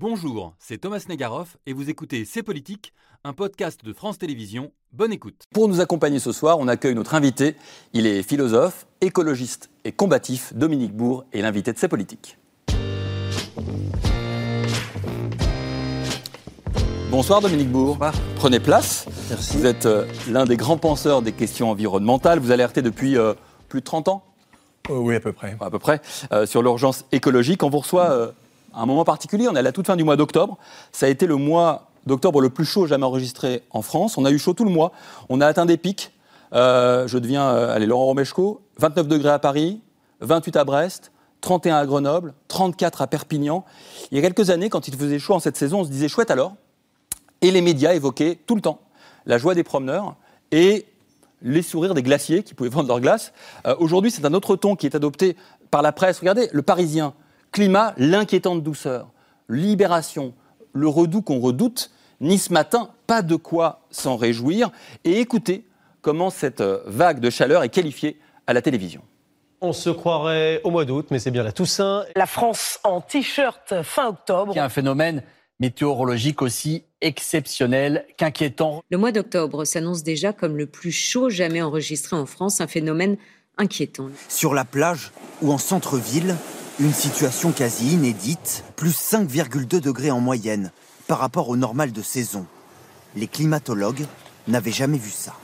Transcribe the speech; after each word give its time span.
Bonjour, 0.00 0.54
c'est 0.58 0.78
Thomas 0.78 1.04
Negaroff 1.10 1.58
et 1.66 1.74
vous 1.74 1.90
écoutez 1.90 2.24
C'est 2.24 2.42
Politique, 2.42 2.94
un 3.22 3.34
podcast 3.34 3.84
de 3.84 3.92
France 3.92 4.16
Télévisions. 4.16 4.72
Bonne 4.94 5.12
écoute. 5.12 5.42
Pour 5.52 5.68
nous 5.68 5.82
accompagner 5.82 6.18
ce 6.18 6.32
soir, 6.32 6.58
on 6.58 6.68
accueille 6.68 6.94
notre 6.94 7.14
invité. 7.14 7.54
Il 7.92 8.06
est 8.06 8.22
philosophe, 8.22 8.86
écologiste 9.02 9.68
et 9.84 9.92
combatif. 9.92 10.54
Dominique 10.54 10.94
Bourg 10.96 11.26
est 11.34 11.42
l'invité 11.42 11.74
de 11.74 11.78
C'est 11.78 11.88
Politique. 11.88 12.38
Bonsoir 17.10 17.42
Dominique 17.42 17.70
Bourg. 17.70 17.98
Prenez 18.36 18.58
place. 18.58 19.04
Merci. 19.28 19.58
Vous 19.58 19.66
êtes 19.66 19.84
euh, 19.84 20.06
l'un 20.30 20.46
des 20.46 20.56
grands 20.56 20.78
penseurs 20.78 21.20
des 21.20 21.32
questions 21.32 21.70
environnementales. 21.70 22.38
Vous 22.38 22.52
alertez 22.52 22.80
depuis 22.80 23.18
euh, 23.18 23.34
plus 23.68 23.80
de 23.80 23.84
30 23.84 24.08
ans, 24.08 24.24
Euh, 24.88 24.94
oui, 24.96 25.14
à 25.14 25.20
peu 25.20 25.34
près. 25.34 25.58
à 25.60 25.68
peu 25.70 25.78
près, 25.78 26.00
euh, 26.32 26.46
sur 26.46 26.62
l'urgence 26.62 27.04
écologique. 27.12 27.62
On 27.62 27.68
vous 27.68 27.80
reçoit 27.80 28.10
euh, 28.12 28.30
un 28.74 28.86
moment 28.86 29.04
particulier. 29.04 29.48
On 29.48 29.54
est 29.54 29.58
à 29.58 29.62
la 29.62 29.72
toute 29.72 29.86
fin 29.86 29.96
du 29.96 30.04
mois 30.04 30.16
d'octobre. 30.16 30.58
Ça 30.92 31.06
a 31.06 31.08
été 31.08 31.26
le 31.26 31.36
mois 31.36 31.90
d'octobre 32.06 32.40
le 32.40 32.50
plus 32.50 32.64
chaud 32.64 32.86
jamais 32.86 33.04
enregistré 33.04 33.62
en 33.70 33.82
France. 33.82 34.18
On 34.18 34.24
a 34.24 34.30
eu 34.30 34.38
chaud 34.38 34.54
tout 34.54 34.64
le 34.64 34.70
mois. 34.70 34.92
On 35.28 35.40
a 35.40 35.46
atteint 35.46 35.66
des 35.66 35.76
pics. 35.76 36.12
Euh, 36.52 37.06
je 37.06 37.18
deviens, 37.18 37.48
euh, 37.50 37.74
allez, 37.74 37.86
Laurent 37.86 38.06
Romeshko, 38.06 38.60
29 38.78 39.06
degrés 39.06 39.30
à 39.30 39.38
Paris, 39.38 39.80
28 40.20 40.56
à 40.56 40.64
Brest, 40.64 41.12
31 41.40 41.76
à 41.76 41.86
Grenoble, 41.86 42.34
34 42.48 43.02
à 43.02 43.06
Perpignan. 43.06 43.64
Il 44.10 44.16
y 44.16 44.18
a 44.18 44.22
quelques 44.22 44.50
années, 44.50 44.68
quand 44.68 44.88
il 44.88 44.96
faisait 44.96 45.18
chaud 45.18 45.34
en 45.34 45.40
cette 45.40 45.56
saison, 45.56 45.80
on 45.80 45.84
se 45.84 45.90
disait 45.90 46.08
chouette 46.08 46.30
alors. 46.30 46.54
Et 47.40 47.50
les 47.50 47.62
médias 47.62 47.94
évoquaient 47.94 48.38
tout 48.46 48.54
le 48.54 48.60
temps 48.60 48.80
la 49.26 49.38
joie 49.38 49.54
des 49.54 49.62
promeneurs 49.62 50.16
et 50.50 50.86
les 51.42 51.62
sourires 51.62 51.94
des 51.94 52.02
glaciers 52.02 52.42
qui 52.42 52.54
pouvaient 52.54 52.70
vendre 52.70 52.88
leur 52.88 53.00
glace. 53.00 53.32
Euh, 53.66 53.74
Aujourd'hui, 53.78 54.10
c'est 54.10 54.24
un 54.24 54.34
autre 54.34 54.56
ton 54.56 54.76
qui 54.76 54.86
est 54.86 54.94
adopté 54.94 55.36
par 55.70 55.82
la 55.82 55.92
presse. 55.92 56.18
Regardez, 56.18 56.48
le 56.52 56.62
Parisien, 56.62 57.14
climat, 57.52 57.94
l'inquiétante 57.96 58.62
douceur, 58.62 59.10
libération, 59.48 60.34
le 60.72 60.88
redout 60.88 61.22
qu'on 61.22 61.40
redoute, 61.40 61.90
Nice 62.20 62.50
matin, 62.50 62.90
pas 63.06 63.22
de 63.22 63.34
quoi 63.34 63.80
s'en 63.90 64.16
réjouir. 64.16 64.70
Et 65.04 65.20
écoutez 65.20 65.64
comment 66.02 66.28
cette 66.28 66.60
euh, 66.60 66.80
vague 66.86 67.18
de 67.18 67.30
chaleur 67.30 67.62
est 67.62 67.70
qualifiée 67.70 68.20
à 68.46 68.52
la 68.52 68.60
télévision. 68.60 69.00
On 69.62 69.72
se 69.72 69.88
croirait 69.90 70.60
au 70.64 70.70
mois 70.70 70.84
d'août, 70.84 71.06
mais 71.10 71.18
c'est 71.18 71.30
bien 71.30 71.42
la 71.42 71.52
Toussaint. 71.52 72.04
La 72.16 72.26
France 72.26 72.78
en 72.84 73.00
t-shirt 73.00 73.82
fin 73.82 74.08
octobre. 74.08 74.52
qui 74.52 74.58
est 74.58 74.62
un 74.62 74.68
phénomène 74.68 75.22
météorologique 75.60 76.42
aussi 76.42 76.84
exceptionnel 77.00 78.06
qu'inquiétant. 78.16 78.82
Le 78.90 78.98
mois 78.98 79.12
d'octobre 79.12 79.64
s'annonce 79.64 80.02
déjà 80.02 80.32
comme 80.32 80.56
le 80.56 80.66
plus 80.66 80.92
chaud 80.92 81.30
jamais 81.30 81.62
enregistré 81.62 82.16
en 82.16 82.26
France, 82.26 82.60
un 82.60 82.66
phénomène 82.66 83.16
inquiétant. 83.58 84.08
Sur 84.28 84.54
la 84.54 84.64
plage 84.64 85.12
ou 85.42 85.52
en 85.52 85.58
centre-ville, 85.58 86.36
une 86.80 86.92
situation 86.92 87.52
quasi 87.52 87.92
inédite, 87.94 88.64
plus 88.76 88.90
5,2 88.96 89.80
degrés 89.80 90.10
en 90.10 90.20
moyenne 90.20 90.72
par 91.06 91.18
rapport 91.18 91.48
au 91.48 91.56
normal 91.56 91.92
de 91.92 92.02
saison. 92.02 92.46
Les 93.16 93.26
climatologues 93.26 94.06
n'avaient 94.48 94.70
jamais 94.72 94.98
vu 94.98 95.10
ça. 95.10 95.34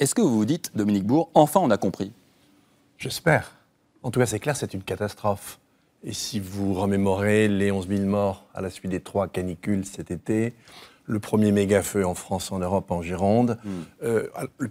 Est-ce 0.00 0.14
que 0.14 0.20
vous 0.20 0.36
vous 0.36 0.44
dites, 0.44 0.72
Dominique 0.76 1.06
Bourg, 1.06 1.30
enfin 1.34 1.60
on 1.60 1.70
a 1.70 1.76
compris? 1.78 2.12
J'espère. 2.98 3.56
En 4.02 4.10
tout 4.10 4.20
cas, 4.20 4.26
c'est 4.26 4.38
clair, 4.40 4.56
c'est 4.56 4.74
une 4.74 4.82
catastrophe. 4.82 5.58
Et 6.04 6.12
si 6.12 6.38
vous 6.38 6.74
remémorez 6.74 7.48
les 7.48 7.72
11 7.72 7.88
000 7.88 8.02
morts 8.04 8.46
à 8.54 8.60
la 8.60 8.70
suite 8.70 8.90
des 8.90 9.00
trois 9.00 9.26
canicules 9.26 9.84
cet 9.84 10.10
été, 10.10 10.54
le 11.06 11.18
premier 11.18 11.50
méga-feu 11.50 12.04
en 12.06 12.14
France, 12.14 12.52
en 12.52 12.58
Europe, 12.58 12.90
en 12.90 13.02
Gironde, 13.02 13.58
euh, 14.04 14.28
le- 14.58 14.70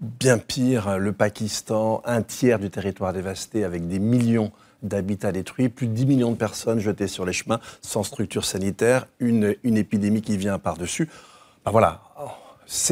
bien 0.00 0.36
pire, 0.36 0.98
le 0.98 1.12
Pakistan, 1.12 2.02
un 2.04 2.20
tiers 2.22 2.58
du 2.58 2.68
territoire 2.68 3.14
dévasté 3.14 3.64
avec 3.64 3.86
des 3.88 3.98
millions 3.98 4.52
d'habitats 4.82 5.32
détruits, 5.32 5.68
plus 5.68 5.86
de 5.86 5.92
10 5.92 6.06
millions 6.06 6.30
de 6.30 6.36
personnes 6.36 6.78
jetées 6.80 7.08
sur 7.08 7.24
les 7.24 7.32
chemins 7.32 7.60
sans 7.80 8.02
structure 8.02 8.44
sanitaire, 8.44 9.06
une, 9.20 9.56
une 9.64 9.76
épidémie 9.76 10.22
qui 10.22 10.36
vient 10.36 10.58
par-dessus. 10.58 11.08
Ben 11.64 11.70
voilà, 11.70 12.02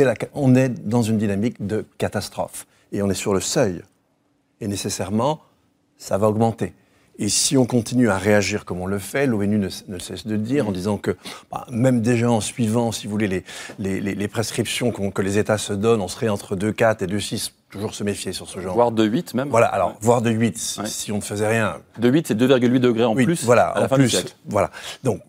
la, 0.04 0.14
on 0.34 0.54
est 0.54 0.68
dans 0.68 1.02
une 1.02 1.18
dynamique 1.18 1.64
de 1.66 1.84
catastrophe 1.98 2.66
et 2.92 3.03
on 3.03 3.10
est 3.10 3.14
sur 3.14 3.34
le 3.34 3.41
seuil. 3.41 3.82
Et 4.60 4.69
nécessairement, 4.69 5.41
ça 5.98 6.19
va 6.19 6.28
augmenter. 6.28 6.72
Et 7.19 7.28
si 7.28 7.56
on 7.56 7.64
continue 7.64 8.09
à 8.09 8.19
réagir 8.19 8.64
comme 8.64 8.80
on 8.80 8.86
le 8.86 8.98
fait, 8.98 9.26
l'ONU 9.26 9.59
ne, 9.59 9.69
ne 9.86 9.98
cesse 10.00 10.26
de 10.26 10.36
dire 10.36 10.69
en 10.69 10.72
disant 10.72 10.97
que 10.98 11.16
bah, 11.50 11.64
même 11.70 12.00
déjà 12.00 12.28
en 12.30 12.41
suivant, 12.41 12.91
si 12.91 13.06
vous 13.06 13.12
voulez, 13.12 13.28
les, 13.28 13.44
les, 13.78 14.00
les- 14.00 14.28
prescriptions 14.28 14.91
que 14.91 15.22
les 15.22 15.38
États 15.38 15.59
se 15.59 15.72
donnent, 15.72 16.00
on 16.00 16.09
serait 16.09 16.28
entre 16.28 16.56
2,4 16.56 17.04
et 17.04 17.06
2,6. 17.06 17.53
Toujours 17.74 17.94
se 17.94 18.04
méfier 18.04 18.32
sur 18.32 18.48
ce 18.48 18.60
genre. 18.60 18.74
Voire 18.74 18.92
de 18.92 19.04
8 19.04 19.34
même 19.34 19.48
Voilà, 19.48 19.66
alors, 19.66 19.96
voire 20.00 20.22
de 20.22 20.30
8, 20.30 20.56
si, 20.56 20.80
Ouais. 20.80 20.86
si 20.86 21.10
on 21.12 21.16
ne 21.16 21.20
faisait 21.22 21.48
rien. 21.48 21.78
De 21.98 22.08
8, 22.08 22.28
c'est 22.28 22.34
2,8 22.34 22.78
degrés 22.80 23.04
en 23.04 23.14
plus 23.16 23.44
voilà, 23.44 23.66
à 23.68 23.80
la 23.80 23.86
en 23.86 23.88
fin 23.88 23.96
plus, 23.96 24.04
du 24.04 24.10
siècle. 24.10 24.34
Voilà. 24.46 24.70
Donc, 25.02 25.20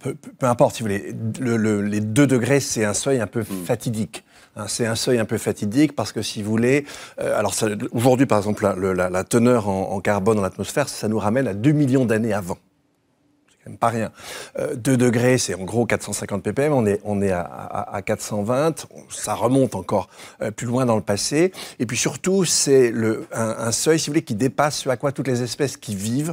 peu, 0.00 0.14
importe, 0.46 0.76
si 0.76 0.82
vous 0.82 0.88
voulez, 0.88 1.14
le- 1.40 1.56
le- 1.56 1.80
les 1.80 2.00
2 2.00 2.26
degrés, 2.26 2.60
c'est 2.60 2.84
un 2.84 2.92
seuil 2.94 3.20
un 3.20 3.26
peu 3.26 3.40
Hmm. 3.40 3.64
fatidique. 3.64 4.24
Hein, 4.56 4.66
c'est 4.68 4.86
un 4.86 4.94
seuil 4.94 5.18
un 5.18 5.24
peu 5.24 5.38
fatidique 5.38 5.94
parce 5.96 6.12
que 6.12 6.20
si 6.22 6.42
vous 6.42 6.50
voulez, 6.50 6.84
euh, 7.20 7.38
alors 7.38 7.54
aujourd'hui 7.92 8.24
par 8.26 8.38
exemple 8.38 8.62
la, 8.62 8.74
le- 8.74 8.92
la- 8.94 9.10
la 9.10 9.24
teneur 9.24 9.68
en, 9.68 9.90
en 9.92 10.00
carbone 10.00 10.36
dans 10.36 10.42
l'atmosphère, 10.42 10.88
ça 10.88 11.08
nous 11.08 11.18
ramène 11.18 11.46
à 11.48 11.52
2 11.54 11.72
millions 11.72 12.04
d'années 12.06 12.32
avant. 12.32 12.56
Même 13.66 13.76
pas 13.78 13.88
rien. 13.88 14.12
Euh, 14.58 14.74
2 14.76 14.96
degrés, 14.96 15.38
c'est 15.38 15.54
en 15.54 15.64
gros 15.64 15.86
450 15.86 16.42
ppm, 16.42 16.72
on 16.72 16.86
est, 16.86 17.00
on 17.04 17.20
est 17.20 17.32
à, 17.32 17.40
à- 17.40 17.96
à 17.96 18.02
420, 18.02 18.86
ça 19.10 19.34
remonte 19.34 19.74
encore 19.74 20.08
euh, 20.42 20.50
plus 20.50 20.66
loin 20.66 20.86
dans 20.86 20.96
le 20.96 21.02
passé. 21.02 21.52
Et 21.78 21.86
puis 21.86 21.96
surtout, 21.96 22.44
c'est 22.44 22.90
le- 22.90 23.26
un, 23.32 23.56
un 23.58 23.72
seuil, 23.72 23.98
si 23.98 24.06
vous 24.08 24.12
voulez, 24.12 24.22
qui 24.22 24.34
dépasse 24.36 24.78
ce 24.78 24.88
à 24.88 24.96
quoi 24.96 25.10
toutes 25.12 25.28
les 25.28 25.42
espèces 25.42 25.76
qui 25.76 25.94
vivent 25.96 26.32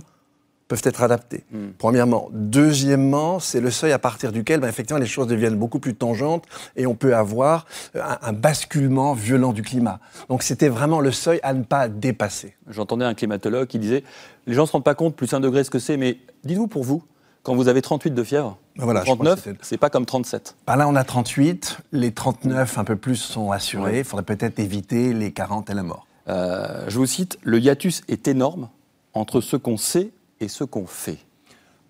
peuvent 0.70 0.82
être 0.86 1.04
adaptées. 1.04 1.44
Premièrement. 1.78 2.30
Deuxièmement, 2.32 3.40
c'est 3.40 3.60
le 3.60 3.70
seuil 3.70 3.92
à 3.92 4.00
partir 4.00 4.32
duquel, 4.32 4.60
ben, 4.62 4.68
effectivement, 4.70 5.00
les 5.00 5.06
choses 5.06 5.28
deviennent 5.28 5.58
beaucoup 5.58 5.80
plus 5.80 5.94
tangentes 5.94 6.46
et 6.78 6.88
on 6.88 6.96
peut 6.96 7.16
avoir 7.16 7.66
euh, 7.96 8.02
un, 8.02 8.30
un 8.30 8.34
basculement 8.34 9.14
violent 9.14 9.52
du 9.54 9.62
climat. 9.62 10.00
Donc 10.30 10.42
c'était 10.42 10.70
vraiment 10.70 11.02
le 11.02 11.12
seuil 11.12 11.40
à 11.44 11.54
ne 11.54 11.64
pas 11.64 11.90
dépasser. 11.90 12.56
J'entendais 12.70 13.06
un 13.06 13.14
climatologue 13.14 13.68
qui 13.68 13.78
disait 13.78 14.04
les 14.48 14.54
gens 14.54 14.62
ne 14.62 14.68
se 14.68 14.72
rendent 14.72 14.84
pas 14.86 14.96
compte, 14.96 15.16
plus 15.16 15.34
un 15.34 15.40
degré, 15.42 15.64
ce 15.64 15.70
que 15.70 15.80
c'est, 15.80 15.98
mais 15.98 16.18
dites-vous 16.46 16.68
pour 16.68 16.84
vous, 16.86 17.04
quand 17.44 17.56
vous 17.56 17.68
avez 17.68 17.82
38 17.82 18.12
de 18.12 18.24
fièvre, 18.24 18.58
Ben 18.78 18.86
voilà, 18.86 19.02
je 19.02 19.06
crois 19.06 19.16
que 19.18 19.22
39, 19.24 19.44
c'était- 19.44 19.60
c'est 19.62 19.78
pas 19.78 19.90
comme 19.90 20.06
37. 20.06 20.56
Ben 20.66 20.76
là, 20.78 20.88
on 20.88 20.96
a 20.96 21.04
38, 21.04 21.78
les 21.92 22.12
39 22.12 22.78
un 22.78 22.84
peu 22.84 22.96
plus 22.96 23.18
sont 23.18 23.52
assurés. 23.52 24.00
Il 24.00 24.04
faudrait 24.06 24.26
peut-être 24.26 24.60
éviter 24.60 25.14
les 25.14 25.32
40 25.32 25.70
et 25.70 25.74
la 25.74 25.84
mort. 25.84 26.08
Euh, 26.30 26.86
je 26.88 26.98
vous 26.98 27.06
cite 27.06 27.38
le 27.44 27.60
hiatus 27.60 28.02
est 28.08 28.28
énorme 28.30 28.70
entre 29.14 29.42
ce 29.42 29.58
qu'on 29.58 29.78
sait 29.78 30.12
et 30.40 30.48
ce 30.48 30.64
qu'on 30.64 30.86
fait. 30.88 31.18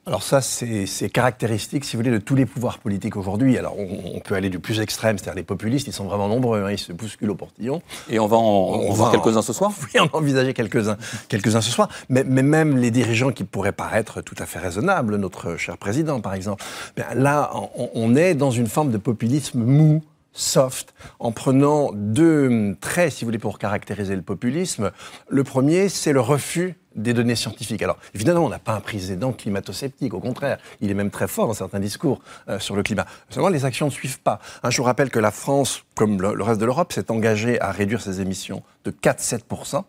Alors 0.05 0.21
ça, 0.21 0.41
c'est 0.41 1.09
caractéristique, 1.09 1.85
si 1.85 1.95
vous 1.95 2.03
voulez, 2.03 2.11
de 2.11 2.17
tous 2.21 2.35
les 2.35 2.45
pouvoirs 2.45 2.79
politiques 2.79 3.15
aujourd'hui. 3.15 3.57
Alors 3.57 3.79
on, 3.79 4.15
on 4.15 4.19
peut 4.19 4.35
aller 4.35 4.49
du 4.49 4.59
plus 4.59 4.81
extrême, 4.81 5.17
c'est-à-dire 5.17 5.35
les 5.37 5.43
populistes, 5.43 5.87
ils 5.87 5.93
sont 5.93 6.03
vraiment 6.03 6.27
nombreux, 6.27 6.61
hein, 6.61 6.71
ils 6.71 6.77
se 6.77 6.91
bousculent 6.91 7.29
au 7.29 7.35
portillon. 7.35 7.81
Et 8.09 8.19
on 8.19 8.27
va 8.27 8.35
en, 8.35 8.41
On 8.41 8.89
en 8.89 8.93
voir 8.93 9.11
va- 9.11 9.17
quelques-uns 9.17 9.41
ce 9.41 9.53
soir? 9.53 9.71
Oui, 9.81 10.01
on 10.01 10.07
a 10.07 10.19
envisagé 10.19 10.53
quelques-uns 10.53 10.97
quelques 11.29 11.51
ce 11.51 11.61
soir. 11.61 11.87
Mais, 12.09 12.25
mais 12.25 12.43
même 12.43 12.75
les 12.77 12.91
dirigeants 12.91 13.31
qui 13.31 13.45
pourraient 13.45 13.71
paraître 13.71 14.19
tout 14.19 14.35
à 14.39 14.45
fait 14.45 14.59
raisonnables, 14.59 15.15
notre 15.15 15.55
cher 15.55 15.77
président 15.77 16.19
par 16.19 16.33
exemple, 16.33 16.61
ben 16.97 17.05
là, 17.15 17.51
on, 17.77 17.89
on 17.95 18.15
est 18.17 18.33
dans 18.35 18.51
une 18.51 18.67
forme 18.67 18.91
de 18.91 18.97
populisme 18.97 19.63
mou, 19.63 20.03
soft, 20.33 20.93
en 21.19 21.31
prenant 21.31 21.91
deux 21.93 22.75
traits, 22.81 23.13
si 23.13 23.23
vous 23.23 23.27
voulez, 23.29 23.37
pour 23.39 23.59
caractériser 23.59 24.15
le 24.15 24.23
populisme. 24.23 24.91
Le 25.29 25.43
premier, 25.43 25.87
c'est 25.89 26.11
le 26.11 26.21
refus 26.21 26.75
des 26.95 27.13
données 27.13 27.35
scientifiques. 27.35 27.81
Alors, 27.81 27.97
évidemment, 28.13 28.45
on 28.45 28.49
n'a 28.49 28.59
pas 28.59 28.73
un 28.73 28.79
président 28.79 29.31
climato-sceptique, 29.31 30.13
au 30.13 30.19
contraire, 30.19 30.57
il 30.81 30.91
est 30.91 30.93
même 30.93 31.11
très 31.11 31.27
fort 31.27 31.47
dans 31.47 31.53
certains 31.53 31.79
discours 31.79 32.21
euh, 32.49 32.59
sur 32.59 32.75
le 32.75 32.83
climat. 32.83 33.05
Seulement, 33.29 33.49
les 33.49 33.65
actions 33.65 33.87
ne 33.87 33.91
suivent 33.91 34.19
pas. 34.19 34.39
Hein, 34.63 34.69
je 34.69 34.77
vous 34.77 34.83
rappelle 34.83 35.09
que 35.09 35.19
la 35.19 35.31
France, 35.31 35.83
comme 35.95 36.21
le, 36.21 36.33
le 36.33 36.43
reste 36.43 36.59
de 36.59 36.65
l'Europe, 36.65 36.93
s'est 36.93 37.11
engagée 37.11 37.59
à 37.61 37.71
réduire 37.71 38.01
ses 38.01 38.21
émissions 38.21 38.63
de 38.85 38.91
4-7%. 38.91 39.83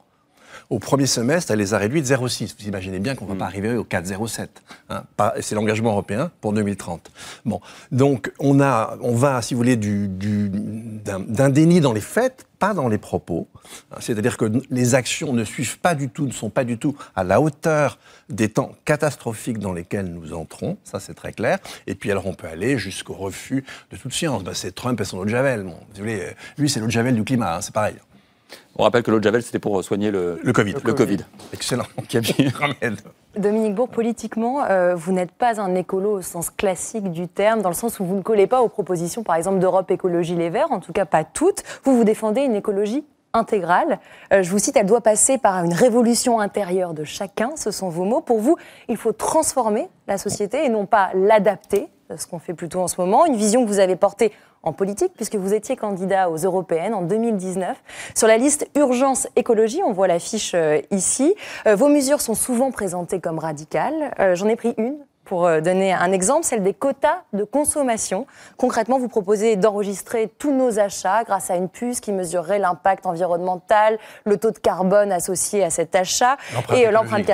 Au 0.70 0.78
premier 0.78 1.06
semestre, 1.06 1.50
elle 1.52 1.58
les 1.58 1.74
a 1.74 1.78
réduites 1.78 2.06
0,6. 2.06 2.54
Vous 2.58 2.66
imaginez 2.68 2.98
bien 2.98 3.14
qu'on 3.14 3.26
ne 3.26 3.30
va 3.32 3.36
pas 3.36 3.44
arriver 3.44 3.74
au 3.76 3.84
4,07. 3.84 4.48
Hein, 4.88 5.04
c'est 5.40 5.54
l'engagement 5.54 5.90
européen 5.90 6.30
pour 6.40 6.52
2030. 6.52 7.10
Bon, 7.44 7.60
donc 7.92 8.32
on, 8.38 8.60
a, 8.60 8.96
on 9.02 9.14
va, 9.14 9.42
si 9.42 9.54
vous 9.54 9.58
voulez, 9.58 9.76
du, 9.76 10.08
du- 10.08 10.48
d'un, 10.50 11.48
déni 11.50 11.80
dans 11.80 11.92
les 11.92 12.00
faits, 12.00 12.46
pas 12.58 12.72
dans 12.74 12.88
les 12.88 12.98
propos. 12.98 13.46
C'est-à-dire 14.00 14.36
que 14.38 14.50
les 14.70 14.94
actions 14.94 15.32
ne 15.34 15.44
suivent 15.44 15.78
pas 15.80 15.94
du 15.94 16.08
tout, 16.08 16.26
ne 16.26 16.32
sont 16.32 16.50
pas 16.50 16.64
du 16.64 16.78
tout 16.78 16.96
à 17.14 17.24
la 17.24 17.40
hauteur 17.40 17.98
des 18.30 18.48
temps 18.48 18.72
catastrophiques 18.86 19.58
dans 19.58 19.72
lesquels 19.74 20.06
nous 20.06 20.32
entrons. 20.32 20.78
Ça, 20.84 20.98
c'est 20.98 21.14
très 21.14 21.32
clair. 21.32 21.58
Et 21.86 21.94
puis 21.94 22.10
alors, 22.10 22.26
on 22.26 22.34
peut 22.34 22.46
aller 22.48 22.78
jusqu'au 22.78 23.14
refus 23.14 23.64
de 23.90 23.96
toute 23.96 24.12
science. 24.14 24.42
Ben, 24.44 24.54
c'est 24.54 24.74
Trump 24.74 24.98
et 25.00 25.04
son 25.04 25.18
eau 25.18 25.24
de 25.24 25.30
javel. 25.30 25.62
Bon, 25.64 25.74
vous 25.94 25.98
voulez, 26.00 26.20
euh, 26.20 26.30
lui, 26.56 26.70
c'est 26.70 26.80
l'eau 26.80 26.86
de 26.86 26.90
javel 26.92 27.14
du 27.14 27.24
climat. 27.24 27.56
hein, 27.56 27.60
c'est 27.60 27.74
pareil. 27.74 27.96
On 28.76 28.82
rappelle 28.82 29.02
que 29.02 29.10
l'eau 29.10 29.18
de 29.18 29.24
Javel, 29.24 29.42
c'était 29.42 29.58
pour 29.58 29.82
soigner 29.84 30.10
le, 30.10 30.40
Le 30.42 30.52
Covid. 30.52 30.74
Le 30.84 30.92
Covid. 30.92 31.18
Excellent. 31.52 31.84
Dominique 33.36 33.74
Bourg, 33.74 33.88
politiquement, 33.88 34.64
euh, 34.64 34.94
vous 34.94 35.12
n'êtes 35.12 35.32
pas 35.32 35.60
un 35.60 35.74
écolo 35.74 36.18
au 36.18 36.22
sens 36.22 36.50
classique 36.50 37.10
du 37.10 37.26
terme, 37.26 37.62
dans 37.62 37.68
le 37.68 37.74
sens 37.74 37.98
où 37.98 38.04
vous 38.04 38.14
ne 38.14 38.22
collez 38.22 38.46
pas 38.46 38.62
aux 38.62 38.68
propositions, 38.68 39.24
par 39.24 39.36
exemple, 39.36 39.58
d'Europe 39.58 39.90
Écologie 39.90 40.36
Les 40.36 40.50
Verts, 40.50 40.70
en 40.70 40.80
tout 40.80 40.92
cas 40.92 41.04
pas 41.04 41.24
toutes. 41.24 41.64
Vous, 41.84 41.96
vous 41.96 42.04
défendez 42.04 42.42
une 42.42 42.54
écologie 42.54 43.04
intégrale. 43.32 43.98
Euh, 44.32 44.42
je 44.42 44.50
vous 44.50 44.58
cite, 44.58 44.76
elle 44.76 44.86
doit 44.86 45.00
passer 45.00 45.38
par 45.38 45.64
une 45.64 45.72
révolution 45.72 46.40
intérieure 46.40 46.94
de 46.94 47.04
chacun, 47.04 47.50
ce 47.56 47.70
sont 47.70 47.88
vos 47.88 48.04
mots. 48.04 48.20
Pour 48.20 48.38
vous, 48.40 48.56
il 48.88 48.96
faut 48.96 49.12
transformer 49.12 49.88
la 50.06 50.16
société 50.16 50.64
et 50.64 50.68
non 50.68 50.86
pas 50.86 51.10
l'adapter, 51.14 51.88
ce 52.16 52.26
qu'on 52.26 52.38
fait 52.38 52.54
plutôt 52.54 52.80
en 52.80 52.88
ce 52.88 53.00
moment. 53.00 53.26
Une 53.26 53.36
vision 53.36 53.64
que 53.64 53.68
vous 53.68 53.78
avez 53.78 53.96
portée 53.96 54.32
en 54.62 54.72
politique, 54.72 55.12
puisque 55.14 55.36
vous 55.36 55.54
étiez 55.54 55.76
candidat 55.76 56.30
aux 56.30 56.36
européennes 56.36 56.94
en 56.94 57.02
2019. 57.02 57.76
Sur 58.14 58.28
la 58.28 58.38
liste 58.38 58.68
urgence 58.74 59.28
écologie, 59.36 59.82
on 59.84 59.92
voit 59.92 60.08
l'affiche 60.08 60.52
euh, 60.54 60.80
ici. 60.90 61.34
Euh, 61.66 61.76
vos 61.76 61.88
mesures 61.88 62.20
sont 62.20 62.34
souvent 62.34 62.70
présentées 62.70 63.20
comme 63.20 63.38
radicales. 63.38 64.14
Euh, 64.18 64.34
J'en 64.34 64.48
ai 64.48 64.56
pris 64.56 64.74
une 64.78 64.96
pour 65.24 65.46
euh, 65.46 65.60
donner 65.60 65.92
un 65.92 66.12
exemple, 66.12 66.44
celle 66.44 66.62
des 66.62 66.74
quotas 66.74 67.22
de 67.32 67.44
consommation. 67.44 68.26
Concrètement, 68.56 68.98
vous 68.98 69.08
proposez 69.08 69.56
d'enregistrer 69.56 70.28
tous 70.38 70.52
nos 70.52 70.78
achats 70.78 71.24
grâce 71.24 71.50
à 71.50 71.56
une 71.56 71.68
puce 71.68 72.00
qui 72.00 72.12
mesurerait 72.12 72.58
l'impact 72.58 73.06
environnemental, 73.06 73.98
le 74.24 74.36
taux 74.36 74.50
de 74.50 74.58
carbone 74.58 75.12
associé 75.12 75.64
à 75.64 75.70
cet 75.70 75.94
achat 75.94 76.36
et 76.74 76.86
euh, 76.86 76.90
l'empreinte 76.90 77.30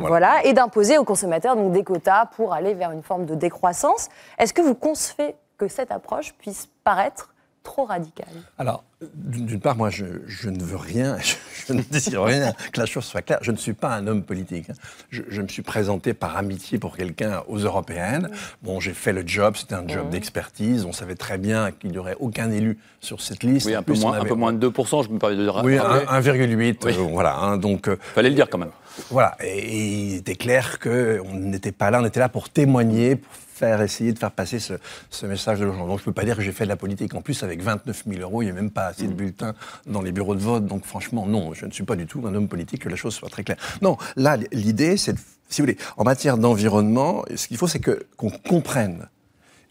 voilà, 0.00 0.44
et 0.44 0.52
d'imposer 0.52 0.98
aux 0.98 1.04
consommateurs 1.04 1.56
donc 1.56 1.72
des 1.72 1.84
quotas 1.84 2.26
pour 2.26 2.52
aller 2.52 2.74
vers 2.74 2.90
une 2.90 3.02
forme 3.02 3.26
de 3.26 3.34
décroissance. 3.34 4.08
Est-ce 4.38 4.52
que 4.52 4.62
vous 4.62 4.74
concevez 4.74 5.34
que 5.58 5.68
cette 5.68 5.90
approche 5.90 6.34
puisse 6.34 6.68
paraître 6.82 7.34
trop 7.62 7.84
radicale? 7.84 8.28
Alors, 8.58 8.84
d'une 9.14 9.60
part, 9.60 9.76
moi, 9.76 9.90
je, 9.90 10.04
je 10.26 10.48
ne 10.50 10.62
veux 10.62 10.76
rien, 10.76 11.16
je, 11.22 11.34
je 11.66 11.72
ne 11.72 11.82
désire 11.82 12.22
rien, 12.24 12.52
que 12.72 12.80
la 12.80 12.86
chose 12.86 13.04
soit 13.04 13.22
claire. 13.22 13.38
Je 13.42 13.52
ne 13.52 13.56
suis 13.56 13.72
pas 13.72 13.94
un 13.94 14.06
homme 14.06 14.22
politique. 14.22 14.70
hein. 14.70 14.74
Je, 15.10 15.22
je 15.28 15.42
me 15.42 15.48
suis 15.48 15.62
présenté 15.62 16.14
par 16.14 16.36
amitié 16.36 16.78
pour 16.78 16.96
quelqu'un 16.96 17.42
aux 17.48 17.58
européennes. 17.58 18.30
Bon, 18.62 18.80
j'ai 18.80 18.94
fait 18.94 19.12
le 19.12 19.22
job, 19.26 19.54
c'était 19.56 19.74
un 19.74 19.86
job 19.86 20.10
d'expertise. 20.10 20.84
On 20.84 20.92
savait 20.92 21.14
très 21.16 21.38
bien 21.38 21.70
qu'il 21.70 21.90
n'y 21.90 21.98
aurait 21.98 22.16
aucun 22.20 22.50
élu 22.50 22.78
sur 23.00 23.20
cette 23.20 23.42
liste. 23.42 23.66
Oui, 23.66 23.74
un 23.74 23.82
peu, 23.82 23.92
plus, 23.92 24.00
moins, 24.02 24.12
un 24.14 24.20
avait- 24.20 24.28
peu 24.28 24.34
moins 24.34 24.52
de 24.52 24.58
2%, 24.68 25.04
je 25.04 25.10
me 25.10 25.18
permets 25.18 25.36
de 25.36 25.42
dire. 25.42 25.60
Oui, 25.64 25.78
rappeler. 25.78 26.04
un- 26.08 26.20
1,8. 26.20 26.84
Oui. 26.84 26.92
euh, 26.98 27.02
voilà. 27.12 27.36
hein, 27.36 27.56
donc, 27.58 27.88
euh, 27.88 27.96
Fallait 28.14 28.30
le 28.30 28.34
dire 28.34 28.48
quand 28.50 28.58
même. 28.58 28.70
voilà. 29.10 29.36
Et, 29.42 29.58
et 29.58 29.86
il 30.06 30.14
était 30.16 30.36
clair 30.36 30.78
qu'on 30.78 31.34
n'était 31.34 31.72
pas 31.72 31.90
là, 31.90 32.00
on 32.00 32.06
était 32.06 32.20
là 32.20 32.28
pour 32.28 32.48
témoigner, 32.48 33.16
pour 33.16 33.32
faire 33.34 33.80
essayer 33.82 34.12
de 34.12 34.18
faire 34.18 34.32
passer 34.32 34.58
ce, 34.58 34.74
ce 35.10 35.26
message 35.26 35.60
de 35.60 35.66
gens. 35.66 35.86
Donc 35.86 35.98
je 35.98 36.02
ne 36.02 36.06
peux 36.06 36.12
pas 36.12 36.24
dire 36.24 36.34
que 36.36 36.42
j'ai 36.42 36.50
fait 36.50 36.64
de 36.64 36.68
la 36.70 36.76
politique. 36.76 37.14
En 37.14 37.20
plus, 37.20 37.40
avec 37.44 37.62
29 37.62 38.02
000 38.08 38.20
euros, 38.20 38.42
il 38.42 38.46
n'y 38.46 38.50
a 38.50 38.54
même 38.54 38.70
pas 38.72 38.92
assez 38.94 39.06
de 39.06 39.12
bulletins 39.12 39.54
dans 39.86 40.02
les 40.02 40.12
bureaux 40.12 40.34
de 40.34 40.40
vote. 40.40 40.66
Donc 40.66 40.84
franchement, 40.84 41.26
non, 41.26 41.52
je 41.54 41.66
ne 41.66 41.70
suis 41.70 41.84
pas 41.84 41.96
du 41.96 42.06
tout 42.06 42.22
un 42.26 42.34
homme 42.34 42.48
politique, 42.48 42.82
que 42.82 42.88
la 42.88 42.96
chose 42.96 43.14
soit 43.14 43.28
très 43.28 43.44
claire. 43.44 43.58
Non, 43.82 43.96
là, 44.16 44.36
l'idée, 44.52 44.96
c'est, 44.96 45.16
si 45.48 45.60
vous 45.60 45.66
voulez, 45.66 45.78
en 45.96 46.04
matière 46.04 46.38
d'environnement, 46.38 47.24
ce 47.34 47.48
qu'il 47.48 47.56
faut, 47.56 47.68
c'est 47.68 47.80
que, 47.80 48.06
qu'on 48.16 48.30
comprenne 48.30 49.08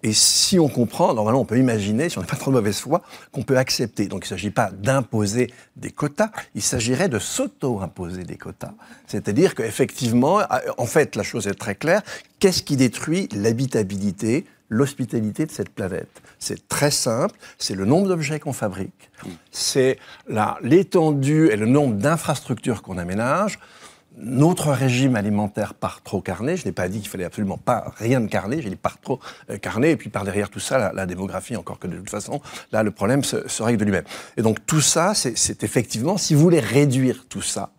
et 0.04 0.12
si 0.12 0.60
on 0.60 0.68
comprend, 0.68 1.14
normalement, 1.14 1.40
on 1.40 1.46
peut 1.46 1.58
imaginer, 1.58 2.10
si 2.10 2.18
on 2.18 2.22
n'est 2.22 2.28
pas 2.28 2.36
trop 2.36 2.52
de 2.52 2.58
mauvaise 2.58 2.78
foi, 2.78 3.02
qu'on 3.32 3.44
peut 3.44 3.58
accepter. 3.58 4.08
Donc, 4.08 4.26
il 4.26 4.34
ne 4.34 4.38
s'agit 4.38 4.52
pas 4.52 4.70
d'imposer 4.70 5.52
des 5.78 5.92
quotas, 5.92 6.30
il 6.56 6.62
s'agirait 6.62 7.08
de 7.08 7.20
s'auto-imposer 7.20 8.26
des 8.26 8.36
quotas. 8.36 8.74
C'est-à-dire 9.08 9.56
qu'effectivement, 9.56 10.42
en 10.78 10.86
fait, 10.86 11.16
la 11.16 11.24
chose 11.24 11.48
est 11.48 11.54
très 11.54 11.76
claire. 11.76 12.02
Qu'est-ce 12.40 12.64
qui 12.64 12.76
détruit 12.76 13.30
l'habitabilité, 13.34 14.46
l'hospitalité 14.70 15.46
de 15.46 15.52
cette 15.52 15.70
planète 15.70 16.22
C'est 16.40 16.68
très 16.68 16.92
simple, 16.92 17.36
c'est 17.58 17.76
le 17.76 17.86
nombre 17.86 18.08
d'objets 18.08 18.40
qu'on 18.40 18.54
fabrique, 18.54 19.12
c'est 19.52 19.98
l'étendue 20.62 21.50
et 21.52 21.56
le 21.56 21.66
nombre 21.66 21.96
d'infrastructures 21.96 22.82
qu'on 22.82 22.98
aménage, 22.98 23.60
notre 24.18 24.72
régime 24.72 25.16
alimentaire 25.16 25.74
par 25.74 26.02
trop 26.02 26.22
carné. 26.22 26.58
Je 26.58 26.66
n'ai 26.66 26.72
pas 26.72 26.88
dit 26.88 27.00
qu'il 27.00 27.10
fallait 27.10 27.24
absolument 27.24 27.58
pas 27.58 27.94
rien 27.98 28.22
de 28.22 28.28
carné, 28.28 28.62
j'ai 28.62 28.70
dit 28.70 28.76
par 28.76 29.00
trop 29.00 29.20
euh, 29.50 29.58
carné, 29.58 29.92
et 29.92 29.98
puis 29.98 30.10
par 30.10 30.24
derrière 30.24 30.50
tout 30.50 30.60
ça, 30.60 30.92
la, 30.94 31.06
démographie, 31.06 31.56
encore 31.56 31.80
que 31.80 31.88
de 31.88 31.98
toute 31.98 32.10
façon, 32.10 32.42
là, 32.72 32.84
le 32.84 32.92
problème 32.92 33.24
se, 33.24 33.64
règle 33.64 33.80
de 33.80 33.86
lui-même. 33.86 34.04
Et 34.38 34.42
donc 34.42 34.66
tout 34.66 34.82
ça, 34.82 35.14
c'est- 35.14 35.64
effectivement, 35.64 36.18
si 36.18 36.36
vous 36.36 36.42
voulez 36.42 36.60
réduire 36.60 37.26
tout 37.28 37.42
ça, 37.42 37.72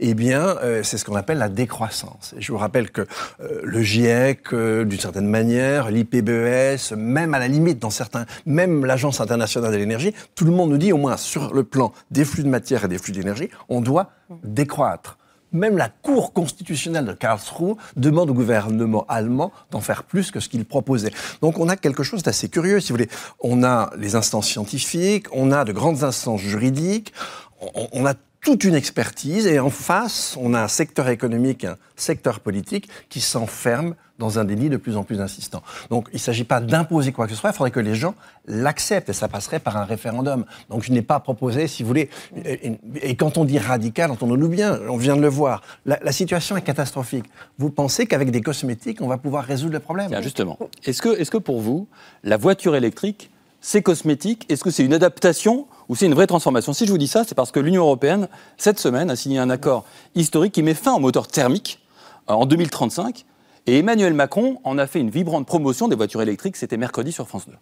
eh 0.00 0.14
bien, 0.14 0.56
euh, 0.62 0.82
c'est 0.82 0.98
ce 0.98 1.04
qu'on 1.04 1.14
appelle 1.14 1.38
la 1.38 1.48
décroissance. 1.48 2.34
Et 2.36 2.42
je 2.42 2.52
vous 2.52 2.58
rappelle 2.58 2.90
que 2.90 3.02
euh, 3.40 3.60
le 3.62 3.82
GIEC, 3.82 4.52
euh, 4.52 4.84
d'une 4.84 5.00
certaine 5.00 5.28
manière, 5.28 5.90
l'IPBES, 5.90 6.96
même 6.96 7.34
à 7.34 7.38
la 7.38 7.48
limite, 7.48 7.78
dans 7.78 7.90
certains, 7.90 8.26
même 8.46 8.84
l'Agence 8.84 9.20
internationale 9.20 9.72
de 9.72 9.76
l'énergie, 9.76 10.14
tout 10.34 10.44
le 10.44 10.50
monde 10.50 10.70
nous 10.70 10.78
dit, 10.78 10.92
au 10.92 10.98
moins 10.98 11.16
sur 11.16 11.54
le 11.54 11.64
plan 11.64 11.92
des 12.10 12.24
flux 12.24 12.42
de 12.42 12.48
matière 12.48 12.84
et 12.84 12.88
des 12.88 12.98
flux 12.98 13.12
d'énergie, 13.12 13.48
on 13.68 13.80
doit 13.80 14.10
décroître. 14.42 15.18
Même 15.52 15.76
la 15.76 15.88
Cour 15.88 16.32
constitutionnelle 16.32 17.04
de 17.04 17.12
Karlsruhe 17.12 17.76
demande 17.96 18.28
au 18.30 18.34
gouvernement 18.34 19.06
allemand 19.08 19.52
d'en 19.70 19.80
faire 19.80 20.02
plus 20.02 20.32
que 20.32 20.40
ce 20.40 20.48
qu'il 20.48 20.64
proposait. 20.64 21.12
Donc 21.42 21.60
on 21.60 21.68
a 21.68 21.76
quelque 21.76 22.02
chose 22.02 22.24
d'assez 22.24 22.48
curieux, 22.48 22.80
si 22.80 22.88
vous 22.88 22.96
voulez. 22.96 23.08
On 23.38 23.62
a 23.62 23.90
les 23.96 24.16
instances 24.16 24.48
scientifiques, 24.48 25.26
on 25.32 25.52
a 25.52 25.64
de 25.64 25.70
grandes 25.70 26.02
instances 26.02 26.40
juridiques, 26.40 27.12
on, 27.60 27.86
on 27.92 28.04
a 28.04 28.14
toute 28.44 28.64
une 28.64 28.74
expertise, 28.74 29.46
et 29.46 29.58
en 29.58 29.70
face, 29.70 30.36
on 30.38 30.52
a 30.52 30.60
un 30.60 30.68
secteur 30.68 31.08
économique, 31.08 31.64
un 31.64 31.76
secteur 31.96 32.40
politique 32.40 32.88
qui 33.08 33.20
s'enferme 33.20 33.94
dans 34.18 34.38
un 34.38 34.44
délit 34.44 34.68
de 34.68 34.76
plus 34.76 34.96
en 34.96 35.02
plus 35.02 35.20
insistant. 35.20 35.62
Donc 35.90 36.08
il 36.12 36.16
ne 36.16 36.20
s'agit 36.20 36.44
pas 36.44 36.60
d'imposer 36.60 37.10
quoi 37.10 37.26
que 37.26 37.32
ce 37.32 37.38
soit, 37.38 37.50
il 37.50 37.56
faudrait 37.56 37.70
que 37.70 37.80
les 37.80 37.94
gens 37.94 38.14
l'acceptent, 38.46 39.08
et 39.08 39.14
ça 39.14 39.28
passerait 39.28 39.60
par 39.60 39.78
un 39.78 39.84
référendum. 39.84 40.44
Donc 40.68 40.84
je 40.84 40.92
n'ai 40.92 41.02
pas 41.02 41.20
proposé, 41.20 41.66
si 41.66 41.82
vous 41.82 41.88
voulez, 41.88 42.10
et, 42.44 43.16
quand 43.16 43.38
on 43.38 43.44
dit 43.44 43.58
radical, 43.58 44.10
entendons-nous 44.10 44.48
bien, 44.48 44.78
on 44.88 44.98
vient 44.98 45.16
de 45.16 45.22
le 45.22 45.28
voir, 45.28 45.62
la, 45.86 45.98
la 46.02 46.12
situation 46.12 46.56
est 46.56 46.62
catastrophique. 46.62 47.24
Vous 47.58 47.70
pensez 47.70 48.06
qu'avec 48.06 48.30
des 48.30 48.42
cosmétiques, 48.42 49.00
on 49.00 49.08
va 49.08 49.16
pouvoir 49.16 49.44
résoudre 49.44 49.72
le 49.72 49.80
problème? 49.80 50.08
Tiens, 50.08 50.22
justement, 50.22 50.58
est-ce 50.84 51.00
que, 51.00 51.18
est 51.18 51.28
que 51.28 51.38
pour 51.38 51.60
vous, 51.60 51.88
la 52.22 52.36
voiture 52.36 52.76
électrique, 52.76 53.30
c'est 53.64 53.80
cosmétique 53.80 54.44
Est-ce 54.50 54.62
que 54.62 54.70
c'est 54.70 54.84
une 54.84 54.92
adaptation 54.92 55.66
ou 55.88 55.96
c'est 55.96 56.04
une 56.04 56.12
vraie 56.12 56.26
transformation? 56.26 56.74
Si 56.74 56.84
je 56.84 56.90
vous 56.90 56.98
dis 56.98 57.08
ça, 57.08 57.24
c'est 57.24 57.34
parce 57.34 57.50
que 57.50 57.60
l'Union 57.60 57.82
européenne, 57.82 58.28
cette 58.58 58.78
semaine, 58.78 59.10
a 59.10 59.16
signé 59.16 59.38
un 59.38 59.48
accord 59.48 59.86
historique 60.14 60.52
qui 60.52 60.62
met 60.62 60.74
fin 60.74 60.92
aux 60.92 60.98
moteurs 60.98 61.28
thermiques 61.28 61.80
euh, 62.28 62.34
en 62.34 62.44
2035. 62.44 63.24
Et 63.66 63.78
Emmanuel 63.78 64.12
Macron 64.12 64.60
en 64.64 64.76
a 64.76 64.86
fait 64.86 65.00
une 65.00 65.08
vibrante 65.08 65.46
promotion 65.46 65.88
des 65.88 65.96
voitures 65.96 66.20
électriques. 66.20 66.58
C'était 66.58 66.76
mercredi 66.76 67.10
sur 67.10 67.26
France 67.26 67.48
2. 67.48 67.54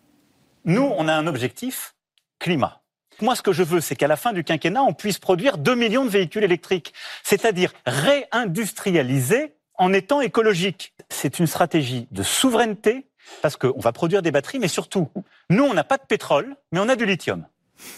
Nous, 0.65 0.83
on 0.83 1.07
a 1.07 1.15
un 1.15 1.29
objectif 1.29 1.95
climat. 2.41 2.83
Moi, 3.21 3.37
ce 3.37 3.43
que 3.43 3.53
je 3.53 3.63
veux, 3.63 3.81
c'est 3.81 3.95
qu'à 3.95 4.09
la 4.09 4.17
fin 4.17 4.33
du 4.33 4.43
quinquennat, 4.43 4.83
on 4.83 4.95
puisse 4.95 5.21
produire 5.21 5.57
2 5.57 5.77
millions 5.77 6.05
de 6.05 6.11
véhicules 6.11 6.43
électriques, 6.43 6.93
c'est-à-dire 7.23 7.73
réindustrialiser 7.87 9.55
en 9.79 9.93
étant 9.93 10.21
écologique. 10.21 10.95
C'est 11.11 11.39
une 11.39 11.47
stratégie 11.47 12.09
de 12.11 12.25
souveraineté 12.25 13.07
parce 13.41 13.57
qu'on 13.57 13.79
va 13.79 13.93
produire 13.93 14.23
des 14.23 14.31
batteries, 14.31 14.59
mais 14.59 14.69
surtout, 14.69 15.09
nous, 15.51 15.65
on 15.65 15.75
n'a 15.75 15.85
pas 15.85 15.97
de 15.97 16.05
pétrole, 16.07 16.57
mais 16.71 16.81
on 16.81 16.89
a 16.89 16.97
du 16.97 17.07
lithium. 17.07 17.45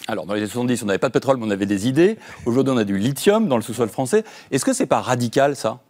Alors, 0.09 0.27
dans 0.27 0.35
les 0.35 0.41
années 0.41 0.51
70, 0.51 0.83
on 0.83 0.87
n'avait 0.87 0.99
pas 0.99 1.09
de 1.09 1.13
pétrole, 1.13 1.37
mais 1.37 1.47
on 1.47 1.51
avait 1.51 1.67
des 1.67 1.89
idées. 1.89 2.17
Aujourd'hui, 2.47 2.73
on 2.73 2.79
a 2.79 2.85
du 2.85 2.99
lithium 2.99 3.49
dans 3.49 3.57
le 3.57 3.63
sous-sol 3.63 3.89
français. 3.89 4.25
Est-ce 4.51 4.65
que 4.65 4.73
c'est 4.73 4.87
pas 4.87 5.01
radical, 5.01 5.57
ça? 5.57 5.81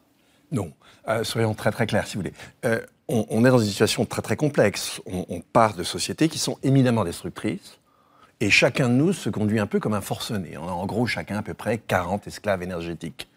Non. 0.50 0.72
Euh, 1.08 1.22
soyons 1.22 1.54
très 1.54 1.70
très 1.70 1.86
clairs, 1.86 2.06
si 2.06 2.14
vous 2.14 2.22
voulez. 2.22 2.34
Euh, 2.64 2.80
on, 3.08 3.26
on 3.28 3.44
est 3.44 3.50
dans 3.50 3.58
une 3.58 3.68
situation 3.68 4.04
très 4.06 4.22
très 4.22 4.36
complexe. 4.36 5.00
On, 5.06 5.26
on 5.28 5.40
part 5.40 5.74
de 5.74 5.84
sociétés 5.84 6.28
qui 6.28 6.38
sont 6.38 6.58
éminemment 6.62 7.04
destructrices. 7.04 7.78
Et 8.40 8.50
chacun 8.50 8.88
de 8.88 8.94
nous 8.94 9.12
se 9.12 9.30
conduit 9.30 9.60
un 9.60 9.66
peu 9.66 9.80
comme 9.80 9.94
un 9.94 10.00
forcené. 10.00 10.56
On 10.58 10.68
a 10.68 10.72
en 10.72 10.86
gros 10.86 11.06
chacun 11.06 11.36
à 11.36 11.42
peu 11.42 11.54
près 11.54 11.78
40 11.78 12.26
esclaves 12.26 12.62
énergétiques. 12.62 13.28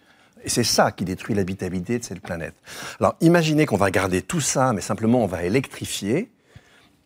Et 0.47 0.49
c'est 0.49 0.63
ça 0.63 0.93
qui 0.93 1.03
détruit 1.03 1.35
l'habitabilité 1.35 1.99
de 1.99 2.03
cette 2.05 2.21
planète. 2.21 2.55
Alors 3.01 3.15
imaginez 3.19 3.65
qu'on 3.65 3.75
va 3.75 3.91
garder 3.91 4.21
tout 4.21 4.39
ça, 4.39 4.71
mais 4.71 4.79
simplement 4.79 5.21
on 5.21 5.27
va 5.27 5.43
électrifier. 5.43 6.31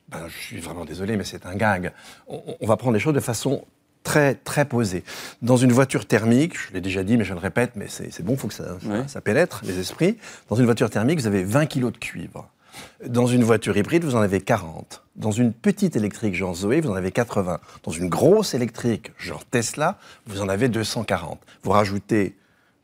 Ben, 0.10 0.28
je 0.28 0.38
suis 0.38 0.60
vraiment 0.60 0.86
désolé, 0.86 1.18
mais 1.18 1.24
c'est 1.24 1.48
un 1.48 1.56
gag. 1.56 1.92
On, 2.28 2.40
on 2.62 2.68
va 2.68 2.78
prendre 2.78 2.94
les 2.94 3.00
choses 3.00 3.16
de 3.16 3.20
façon 3.20 3.66
très, 4.04 4.36
très 4.36 4.66
posée. 4.66 5.04
Dans 5.42 5.58
une 5.58 5.72
voiture 5.72 6.06
thermique, 6.06 6.54
je 6.56 6.74
l'ai 6.74 6.82
déjà 6.82 7.04
dit, 7.04 7.18
mais 7.18 7.24
je 7.24 7.34
le 7.34 7.40
répète, 7.40 7.72
mais 7.76 7.88
c'est 7.88 8.22
bon, 8.22 8.34
il 8.34 8.38
faut 8.38 8.48
que 8.48 8.54
ça, 8.54 8.78
ça- 8.80 8.88
Ouais. 8.88 9.08
ça 9.08 9.22
pénètre 9.22 9.62
les 9.66 9.80
esprits. 9.80 10.18
Dans 10.50 10.56
une 10.56 10.66
voiture 10.66 10.90
thermique, 10.92 11.20
vous 11.20 11.28
avez 11.28 11.44
20 11.44 11.66
kilos 11.66 11.92
de 11.92 11.98
cuivre. 11.98 12.48
Dans 13.06 13.26
une 13.26 13.44
voiture 13.44 13.76
hybride, 13.76 14.04
vous 14.04 14.16
en 14.16 14.22
avez 14.22 14.40
40. 14.42 15.04
Dans 15.16 15.32
une 15.32 15.52
petite 15.52 15.96
électrique 15.96 16.36
genre 16.36 16.54
Zoé, 16.54 16.80
vous 16.82 16.92
en 16.92 16.96
avez 16.96 17.12
80. 17.12 17.60
Dans 17.84 17.92
une 17.92 18.08
grosse 18.08 18.54
électrique 18.54 19.12
genre 19.18 19.44
Tesla, 19.46 19.98
vous 20.28 20.42
en 20.42 20.48
avez 20.48 20.70
240. 20.70 21.40
Vous 21.64 21.72
rajoutez 21.72 22.36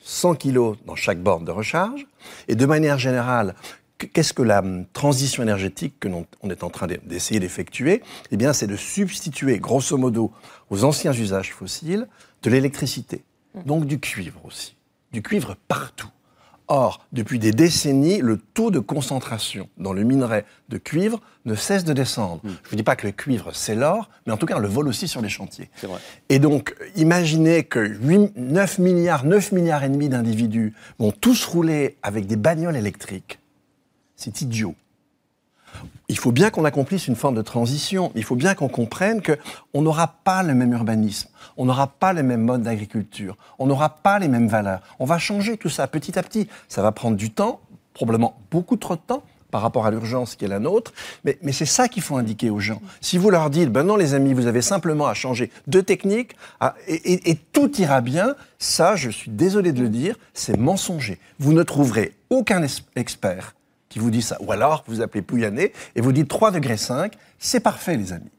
100 0.08 0.36
kilos 0.36 0.78
dans 0.86 0.96
chaque 0.96 1.22
borne 1.22 1.44
de 1.46 1.52
recharge. 1.52 2.08
Et 2.48 2.56
de 2.56 2.66
manière 2.66 2.98
générale, 2.98 3.56
qu- 3.98 4.08
qu'est-ce 4.08 4.34
que 4.34 4.42
la 4.42 4.60
hum, 4.60 4.86
transition 4.94 5.44
énergétique 5.44 5.96
que 6.00 6.08
l'on 6.08 6.26
on 6.42 6.50
est 6.50 6.64
en 6.64 6.70
train 6.70 6.88
d'e- 6.88 7.00
d'essayer 7.04 7.40
d'effectuer? 7.42 8.02
Eh 8.32 8.38
bien, 8.38 8.54
c'est 8.54 8.68
de 8.68 8.78
substituer, 8.78 9.60
grosso 9.60 9.98
modo, 9.98 10.32
aux 10.70 10.84
anciens 10.86 11.12
usages 11.14 11.54
fossiles, 11.54 12.08
de 12.44 12.50
l'électricité. 12.50 13.24
Donc 13.66 13.86
du 13.86 14.00
cuivre 14.00 14.40
aussi. 14.46 14.76
Du 15.12 15.22
cuivre 15.22 15.56
partout. 15.68 16.10
Or, 16.70 17.06
depuis 17.14 17.40
des 17.40 17.52
décennies, 17.52 18.20
le 18.20 18.38
taux 18.38 18.72
de 18.72 18.80
concentration 18.80 19.70
dans 19.78 19.94
le 19.94 20.04
minerai 20.04 20.44
de 20.68 20.78
cuivre 20.78 21.22
ne 21.46 21.56
cesse 21.56 21.86
de 21.86 21.94
descendre. 21.94 22.42
Je 22.44 22.50
ne 22.50 22.56
vous 22.70 22.76
dis 22.76 22.84
pas 22.84 22.98
que 22.98 23.08
le 23.08 23.14
cuivre, 23.14 23.52
c'est 23.54 23.76
l'or, 23.76 24.10
mais 24.26 24.34
en 24.34 24.38
tout 24.38 24.46
cas, 24.46 24.58
on 24.58 24.60
le 24.60 24.68
vole 24.68 24.90
aussi 24.90 25.08
sur 25.08 25.22
les 25.22 25.30
chantiers. 25.30 25.70
C'est 25.76 25.88
vrai. 25.88 26.00
Et 26.28 26.40
donc, 26.40 26.76
imaginez 26.98 27.64
que 27.64 27.80
8, 27.80 28.34
9 28.36 28.80
milliards, 28.80 29.24
9 29.24 29.54
milliards 29.54 29.86
et 29.86 29.90
demi 29.90 30.10
d'individus 30.10 30.74
vont 31.00 31.12
tous 31.12 31.46
rouler 31.46 31.96
avec 32.04 32.28
des 32.28 32.36
bagnoles 32.36 32.76
électriques. 32.76 33.40
C'est 34.18 34.42
idiot. 34.42 34.76
Il 36.10 36.18
faut 36.18 36.32
bien 36.32 36.50
qu'on 36.50 36.66
accomplisse 36.66 37.08
une 37.08 37.16
forme 37.16 37.36
de 37.36 37.42
transition. 37.42 38.12
Il 38.16 38.24
faut 38.24 38.36
bien 38.36 38.56
qu'on 38.56 38.70
comprenne 38.70 39.22
qu'on 39.22 39.82
n'aura 39.82 40.08
pas 40.24 40.44
le 40.44 40.54
même 40.54 40.72
urbanisme, 40.72 41.30
on 41.58 41.66
n'aura 41.66 41.88
pas 41.88 42.14
les 42.14 42.24
mêmes 42.24 42.42
modes 42.42 42.64
d'agriculture, 42.64 43.36
on 43.60 43.68
n'aura 43.68 43.90
pas 43.90 44.20
les 44.20 44.28
mêmes 44.28 44.48
valeurs. 44.48 44.82
On 45.00 45.06
va 45.06 45.18
changer 45.18 45.58
tout 45.58 45.70
ça 45.70 45.88
petit 45.88 46.18
à 46.18 46.24
petit. 46.24 46.48
Ça 46.70 46.82
va 46.82 46.92
prendre 46.92 47.18
du 47.18 47.32
temps, 47.32 47.60
probablement 47.94 48.38
beaucoup 48.52 48.78
trop 48.78 48.96
de 48.96 49.02
temps 49.02 49.24
par 49.52 49.62
rapport 49.62 49.86
à 49.86 49.92
l'urgence 49.92 50.36
qui 50.36 50.46
est 50.46 50.50
la 50.50 50.60
nôtre. 50.60 50.94
Mais, 51.24 51.38
c'est 51.52 51.66
ça 51.66 51.88
qu'il 51.88 52.04
faut 52.04 52.18
indiquer 52.18 52.50
aux 52.50 52.60
gens. 52.60 52.82
Si 53.02 53.18
vous 53.18 53.30
leur 53.30 53.50
dites, 53.50 53.72
ben 53.72 53.84
non 53.84 53.96
les 53.96 54.14
amis, 54.14 54.34
vous 54.34 54.48
avez 54.48 54.62
simplement 54.62 55.08
à 55.08 55.14
changer 55.14 55.52
de 55.68 55.82
technique 55.82 56.36
et, 56.88 57.32
et, 57.32 57.36
tout 57.36 57.80
ira 57.80 58.02
bien, 58.02 58.36
ça, 58.60 58.96
je 58.96 59.10
suis 59.10 59.32
désolé 59.32 59.72
de 59.72 59.82
le 59.82 59.90
dire, 59.90 60.18
c'est 60.34 60.58
mensonger. 60.58 61.18
Vous 61.40 61.54
ne 61.54 61.64
trouverez 61.64 62.14
aucun 62.30 62.62
expert 62.96 63.56
qui 63.90 64.00
vous 64.00 64.12
dit 64.12 64.22
ça. 64.22 64.38
Ou 64.42 64.52
alors, 64.52 64.84
vous 64.88 65.02
appelez 65.02 65.22
Pouyanné 65.22 65.74
et 65.96 66.02
vous 66.02 66.12
dites 66.12 66.28
3 66.28 66.52
degrés 66.52 66.78
5, 66.78 67.14
c'est 67.40 67.60
parfait 67.60 67.98
les 67.98 68.14
amis. 68.14 68.32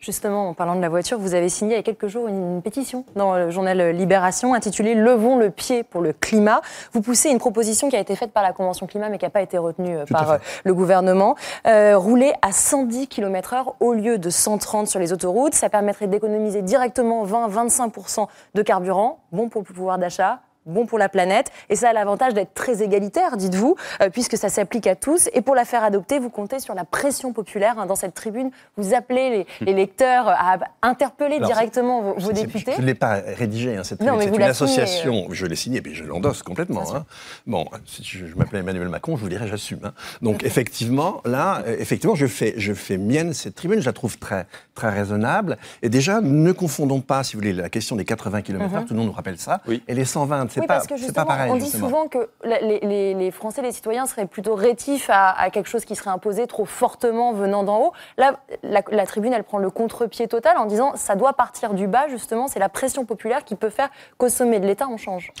Justement, 0.00 0.50
en 0.50 0.54
parlant 0.54 0.76
de 0.76 0.80
la 0.80 0.88
voiture, 0.88 1.18
vous 1.18 1.34
avez 1.34 1.48
signé 1.48 1.74
il 1.74 1.76
y 1.76 1.80
a 1.80 1.82
quelques 1.82 2.06
jours 2.06 2.28
une, 2.28 2.62
pétition 2.62 3.04
dans 3.16 3.34
le 3.34 3.50
journal 3.50 3.90
Libération 3.90 4.54
intitulée 4.54 4.94
Levons 4.94 5.36
le 5.36 5.50
pied 5.50 5.82
pour 5.82 6.00
le 6.00 6.12
climat. 6.12 6.60
Vous 6.92 7.00
poussez 7.00 7.30
une 7.30 7.38
proposition 7.38 7.88
qui 7.88 7.96
a 7.96 8.00
été 8.00 8.14
faite 8.14 8.32
par 8.32 8.42
la 8.42 8.52
Convention 8.52 8.86
climat 8.86 9.08
mais 9.08 9.18
qui 9.18 9.24
n'a 9.24 9.30
pas 9.30 9.42
été 9.42 9.58
retenue 9.58 9.96
euh, 9.96 10.04
par 10.04 10.30
euh, 10.30 10.38
le 10.64 10.74
gouvernement. 10.74 11.34
Euh, 11.66 11.96
rouler 11.96 12.32
à 12.42 12.52
110 12.52 13.08
km/h 13.08 13.74
au 13.80 13.94
lieu 13.94 14.18
de 14.18 14.30
130 14.30 14.86
sur 14.86 15.00
les 15.00 15.12
autoroutes, 15.12 15.54
ça 15.54 15.68
permettrait 15.68 16.06
d'économiser 16.06 16.62
directement 16.62 17.26
20-25% 17.26 18.26
de 18.54 18.62
carburant, 18.62 19.20
bon 19.32 19.48
pour 19.48 19.62
le 19.62 19.74
pouvoir 19.74 19.98
d'achat, 19.98 20.40
bon 20.66 20.86
pour 20.86 20.98
la 20.98 21.08
planète. 21.08 21.50
Et 21.70 21.76
ça 21.76 21.90
a 21.90 21.92
l'avantage 21.92 22.34
d'être 22.34 22.54
très 22.54 22.82
égalitaire, 22.82 23.36
dites-vous, 23.36 23.76
euh, 24.02 24.10
puisque 24.10 24.36
ça 24.36 24.48
s'applique 24.48 24.86
à 24.86 24.94
tous. 24.94 25.28
Et 25.32 25.40
pour 25.40 25.54
la 25.54 25.64
faire 25.64 25.82
adopter, 25.82 26.18
vous 26.18 26.30
comptez 26.30 26.58
sur 26.58 26.74
la 26.74 26.84
pression 26.84 27.32
populaire. 27.32 27.78
Hein, 27.78 27.86
dans 27.86 27.96
cette 27.96 28.14
tribune, 28.14 28.50
vous 28.76 28.94
appelez 28.94 29.46
les, 29.60 29.72
lecteurs 29.72 30.28
à 30.28 30.58
interpeller 30.82 31.38
directement 31.40 32.14
vos, 32.14 32.32
députés. 32.32 32.72
Je 32.76 32.82
ne 32.82 32.86
l'ai 32.86 32.94
pas 32.94 33.20
rédigé, 33.26 33.76
hein, 33.76 33.84
cette 33.84 33.98
tribune. 33.98 34.20
C'est 34.20 34.34
une 34.34 34.42
association. 34.42 35.26
Euh. 35.30 35.34
Je 35.34 35.46
l'ai 35.46 35.56
signé, 35.56 35.80
mais 35.84 35.94
je 35.94 36.04
l'endosse 36.04 36.42
complètement. 36.42 36.94
Hein. 36.94 37.04
Bon, 37.46 37.66
si 37.84 38.02
je, 38.02 38.34
m'appelais 38.34 38.60
Emmanuel 38.60 38.88
Macron, 38.88 39.16
je 39.16 39.22
vous 39.22 39.28
dirais 39.28 39.46
j'assume. 39.46 39.80
Hein. 39.84 39.92
Donc 40.22 40.44
effectivement, 40.44 41.20
là, 41.24 41.62
euh, 41.66 41.76
effectivement, 41.78 42.14
je 42.14 42.26
fais, 42.26 42.54
je 42.56 42.72
fais 42.72 42.96
mienne 42.96 43.32
cette 43.32 43.54
tribune. 43.54 43.80
Je 43.80 43.86
la 43.86 43.92
trouve 43.92 44.18
très, 44.18 44.46
très 44.74 44.90
raisonnable. 44.90 45.58
Et 45.82 45.88
déjà, 45.88 46.20
ne 46.20 46.52
confondons 46.52 47.00
pas, 47.00 47.22
si 47.22 47.34
vous 47.34 47.40
voulez, 47.40 47.52
la 47.52 47.68
question 47.68 47.96
des 47.96 48.04
80 48.04 48.42
km/h. 48.42 48.80
Mhm. 48.80 48.84
Tout 48.86 48.94
le 48.94 48.98
monde 48.98 49.08
nous 49.08 49.12
rappelle 49.12 49.38
ça. 49.38 49.60
Et 49.88 49.94
les 49.94 50.04
120 50.04 50.55
oui, 50.56 50.66
parce 50.66 50.86
que 50.86 50.96
justement, 50.96 51.32
on 51.48 51.56
dit 51.56 51.70
souvent 51.70 52.08
que 52.08 52.30
les, 52.44 53.30
Français, 53.30 53.62
les 53.62 53.72
citoyens 53.72 54.06
seraient 54.06 54.26
plutôt 54.26 54.54
rétifs 54.54 55.10
à, 55.12 55.50
quelque 55.50 55.68
chose 55.68 55.84
qui 55.84 55.96
serait 55.96 56.10
imposé 56.10 56.46
trop 56.46 56.64
fortement 56.64 57.32
venant 57.32 57.64
d'en 57.64 57.80
haut. 57.80 57.92
Là, 58.16 58.40
la, 58.62 59.06
tribune, 59.06 59.32
elle 59.32 59.44
prend 59.44 59.58
le 59.58 59.70
contre-pied 59.70 60.28
total 60.28 60.58
en 60.58 60.66
disant 60.66 60.92
ça 60.96 61.14
doit 61.16 61.32
partir 61.32 61.74
du 61.74 61.86
bas, 61.86 62.08
justement, 62.08 62.48
c'est 62.48 62.58
la 62.58 62.68
pression 62.68 63.04
populaire 63.04 63.44
qui 63.44 63.54
peut 63.54 63.70
faire 63.70 63.90
qu'au 64.18 64.28
sommet 64.28 64.60
de 64.60 64.66
l'État, 64.66 64.88
on 64.88 64.96
change. 64.96 65.32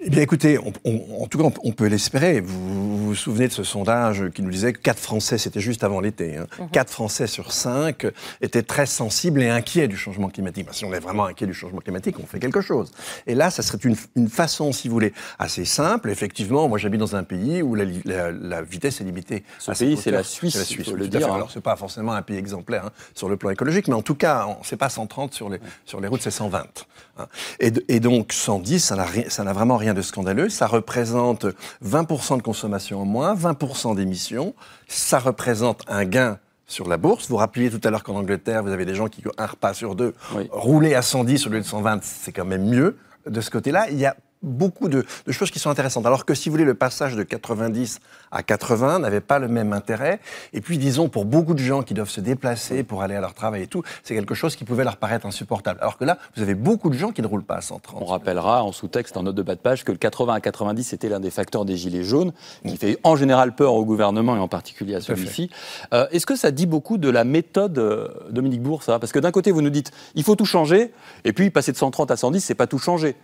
Eh 0.00 0.10
bien, 0.10 0.22
écoutez, 0.22 0.58
en 0.58 1.26
tout 1.26 1.38
cas, 1.38 1.50
on, 1.64 1.72
peut 1.72 1.86
l'espérer. 1.86 2.40
Vous, 2.40 3.08
vous, 3.08 3.14
souvenez 3.16 3.48
de 3.48 3.52
ce 3.52 3.64
sondage 3.64 4.30
qui 4.32 4.42
nous 4.42 4.50
disait 4.50 4.72
que 4.72 4.78
4 4.78 4.96
Français, 4.96 5.38
c'était 5.38 5.58
juste 5.58 5.82
avant 5.82 6.00
l'été, 6.00 6.36
hein, 6.36 6.46
4 6.70 6.86
mhm. 6.86 6.92
Français 6.92 7.26
sur 7.26 7.50
5 7.50 8.06
étaient 8.40 8.62
très 8.62 8.86
sensibles 8.86 9.42
et 9.42 9.48
inquiets 9.48 9.88
du 9.88 9.96
changement 9.96 10.28
climatique. 10.28 10.66
Ben, 10.66 10.72
si 10.72 10.84
on 10.84 10.94
est 10.94 11.00
vraiment 11.00 11.24
inquiet 11.24 11.46
du 11.46 11.54
changement 11.54 11.80
climatique, 11.80 12.16
on 12.22 12.26
fait 12.26 12.38
quelque 12.38 12.60
chose. 12.60 12.92
Et 13.26 13.34
là, 13.34 13.50
ça 13.50 13.62
serait 13.62 13.78
une, 14.14 14.28
façon, 14.28 14.70
si 14.70 14.86
vous 14.86 14.94
voulez, 14.94 15.12
assez 15.40 15.64
simple. 15.64 16.10
Effectivement, 16.10 16.68
moi, 16.68 16.78
j'habite 16.78 17.00
dans 17.00 17.16
un 17.16 17.24
pays 17.24 17.60
où 17.62 17.74
la, 17.74 18.62
vitesse 18.62 19.00
est 19.00 19.04
limitée. 19.04 19.42
Ce 19.58 19.72
pays, 19.72 19.96
c'est 19.96 20.12
la 20.12 20.22
Suisse, 20.22 20.54
la 20.54 20.64
Suisse, 20.64 20.92
le 20.92 21.08
dire. 21.08 21.26
Hein. 21.26 21.34
Alors, 21.34 21.50
c'est 21.50 21.60
pas 21.60 21.74
forcément 21.74 22.12
un 22.12 22.22
pays 22.22 22.36
exemplaire 22.36 22.86
hein, 22.86 22.92
sur 23.14 23.28
le 23.28 23.36
plan 23.36 23.50
écologique, 23.50 23.88
mais 23.88 23.94
en 23.94 24.02
tout 24.02 24.14
cas, 24.14 24.46
c'est 24.62 24.76
pas 24.76 24.90
130 24.90 25.34
sur 25.34 25.48
les, 25.48 25.58
sur 25.84 26.00
les 26.00 26.06
routes, 26.06 26.22
c'est 26.22 26.30
120. 26.30 26.86
Hein. 27.18 27.26
Et, 27.58 27.72
et, 27.88 27.98
donc, 27.98 28.32
110, 28.32 28.78
ça 28.78 29.44
n'a 29.44 29.52
vraiment 29.52 29.76
rien 29.76 29.87
de 29.94 30.02
scandaleux. 30.02 30.48
Ça 30.48 30.66
représente 30.66 31.46
20% 31.84 32.38
de 32.38 32.42
consommation 32.42 33.02
en 33.02 33.04
moins, 33.04 33.34
20% 33.34 33.96
d'émissions. 33.96 34.54
Ça 34.86 35.18
représente 35.18 35.82
un 35.88 36.04
gain 36.04 36.38
sur 36.66 36.88
la 36.88 36.96
bourse. 36.96 37.28
Vous 37.28 37.36
rappeliez 37.36 37.70
tout 37.70 37.80
à 37.82 37.90
l'heure 37.90 38.04
qu'en 38.04 38.16
Angleterre, 38.16 38.62
vous 38.62 38.70
avez 38.70 38.84
des 38.84 38.94
gens 38.94 39.08
qui, 39.08 39.26
ont 39.26 39.32
un 39.38 39.46
repas 39.46 39.74
sur 39.74 39.94
deux, 39.94 40.14
rouler 40.50 40.94
à 40.94 41.02
110 41.02 41.46
au 41.46 41.50
lieu 41.50 41.60
de 41.60 41.66
120, 41.66 42.00
c'est 42.02 42.32
quand 42.32 42.44
même 42.44 42.68
mieux. 42.68 42.96
De 43.26 43.40
ce 43.40 43.50
côté-là, 43.50 43.86
il 43.90 43.98
y 43.98 44.06
a 44.06 44.16
beaucoup 44.42 44.88
de, 44.88 45.04
choses 45.30 45.50
qui 45.50 45.58
sont 45.58 45.70
intéressantes. 45.70 46.06
Alors 46.06 46.24
que 46.24 46.34
si 46.34 46.48
vous 46.48 46.54
voulez, 46.54 46.64
le 46.64 46.74
passage 46.74 47.16
de 47.16 47.22
90 47.22 48.00
à 48.30 48.42
80 48.42 49.00
n'avait 49.00 49.20
pas 49.20 49.38
le 49.38 49.48
même 49.48 49.72
intérêt. 49.72 50.20
Et 50.52 50.60
puis, 50.60 50.78
disons, 50.78 51.08
pour 51.08 51.24
beaucoup 51.24 51.54
de 51.54 51.58
gens 51.58 51.82
qui 51.82 51.94
doivent 51.94 52.10
se 52.10 52.20
déplacer 52.20 52.82
pour 52.82 53.02
aller 53.02 53.14
à 53.14 53.20
leur 53.20 53.34
travail 53.34 53.62
et 53.62 53.66
tout, 53.66 53.82
c'est 54.02 54.14
quelque 54.14 54.34
chose 54.34 54.56
qui 54.56 54.64
pouvait 54.64 54.84
leur 54.84 54.96
paraître 54.96 55.26
insupportable. 55.26 55.80
Alors 55.80 55.98
que 55.98 56.04
là, 56.04 56.18
vous 56.36 56.42
avez 56.42 56.54
beaucoup 56.54 56.90
de 56.90 56.96
gens 56.96 57.10
qui 57.10 57.22
ne 57.22 57.26
roulent 57.26 57.44
pas 57.44 57.56
à 57.56 57.60
130. 57.60 58.00
On 58.00 58.06
rappellera 58.06 58.62
en 58.62 58.72
sous-texte, 58.72 59.16
en 59.16 59.22
note 59.22 59.34
de 59.34 59.42
bas 59.42 59.54
de 59.54 59.60
page, 59.60 59.84
que 59.84 59.92
le 59.92 59.98
80 59.98 60.34
à 60.34 60.40
90, 60.40 60.84
c'était 60.84 61.08
l'un 61.08 61.20
des 61.20 61.30
facteurs 61.30 61.64
des 61.64 61.76
gilets 61.76 62.04
jaunes, 62.04 62.32
qui 62.66 62.76
fait 62.76 62.98
en 63.02 63.16
général 63.16 63.54
peur 63.54 63.74
au 63.74 63.84
gouvernement 63.84 64.36
et 64.36 64.40
en 64.40 64.48
particulier 64.48 64.94
à 64.94 65.00
celui-ci. 65.00 65.50
Euh, 65.92 66.06
est-ce 66.12 66.26
que 66.26 66.36
ça 66.36 66.50
dit 66.50 66.66
beaucoup 66.66 66.98
de 66.98 67.10
la 67.10 67.24
méthode 67.24 67.78
euh, 67.78 68.08
Dominique 68.30 68.62
Bourg, 68.62 68.82
Parce 68.86 69.12
que 69.12 69.18
d'un 69.18 69.30
côté, 69.30 69.50
vous 69.50 69.62
nous 69.62 69.70
dites, 69.70 69.92
il 70.14 70.22
faut 70.22 70.36
tout 70.36 70.44
changer, 70.44 70.92
et 71.24 71.32
puis 71.32 71.50
passer 71.50 71.72
de 71.72 71.76
130 71.76 72.10
à 72.10 72.16
110, 72.16 72.40
c'est 72.40 72.54
pas 72.54 72.66
tout 72.66 72.78
changer. 72.78 73.16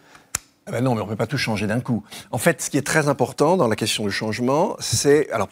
Ah 0.66 0.70
ben 0.70 0.82
non, 0.82 0.94
mais 0.94 1.02
on 1.02 1.04
ne 1.04 1.10
peut 1.10 1.16
pas 1.16 1.26
tout 1.26 1.36
changer 1.36 1.66
d'un 1.66 1.80
coup. 1.80 2.02
En 2.30 2.38
fait, 2.38 2.62
ce 2.62 2.70
qui 2.70 2.78
est 2.78 2.86
très 2.86 3.08
important 3.08 3.58
dans 3.58 3.68
la 3.68 3.76
question 3.76 4.04
du 4.04 4.10
changement, 4.10 4.76
c'est, 4.80 5.30
alors 5.30 5.48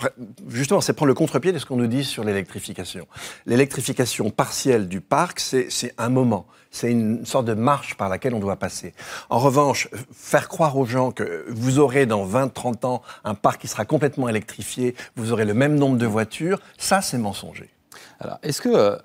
justement, 0.49 0.81
c'est 0.81 0.95
prendre 0.95 1.09
le 1.09 1.15
contre-pied 1.15 1.53
de 1.53 1.59
ce 1.59 1.67
qu'on 1.67 1.77
nous 1.77 1.87
dit 1.87 2.03
sur 2.03 2.25
l'électrification. 2.25 3.07
L'électrification 3.45 4.31
partielle 4.31 4.89
du 4.89 5.03
parc, 5.03 5.39
c'est 5.39 5.95
un 5.99 6.09
moment. 6.09 6.47
C'est 6.71 6.91
une 6.91 7.27
sorte 7.27 7.45
de 7.45 7.53
marche 7.53 7.97
par 7.97 8.09
laquelle 8.09 8.33
on 8.33 8.41
doit 8.41 8.57
passer. 8.57 8.95
En 9.29 9.39
revanche, 9.39 9.91
faire 10.15 10.49
croire 10.49 10.79
aux 10.79 10.87
gens 10.87 11.11
que 11.11 11.45
vous 11.51 11.79
aurez 11.79 12.07
dans 12.07 12.25
20, 12.25 12.49
30 12.49 12.85
ans 12.87 13.03
un 13.25 13.35
parc 13.35 13.61
qui 13.61 13.69
sera 13.69 13.85
complètement 13.85 14.31
électrifié, 14.31 14.95
vous 15.17 15.33
aurez 15.33 15.45
le 15.45 15.53
même 15.53 15.75
nombre 15.75 15.99
de 15.99 16.07
voitures, 16.07 16.59
ça, 16.79 17.03
c'est 17.03 17.19
mensonger. 17.19 17.69
Alors, 18.19 18.39
est-ce 18.43 18.63
que 18.63 18.71
euh, 18.71 18.97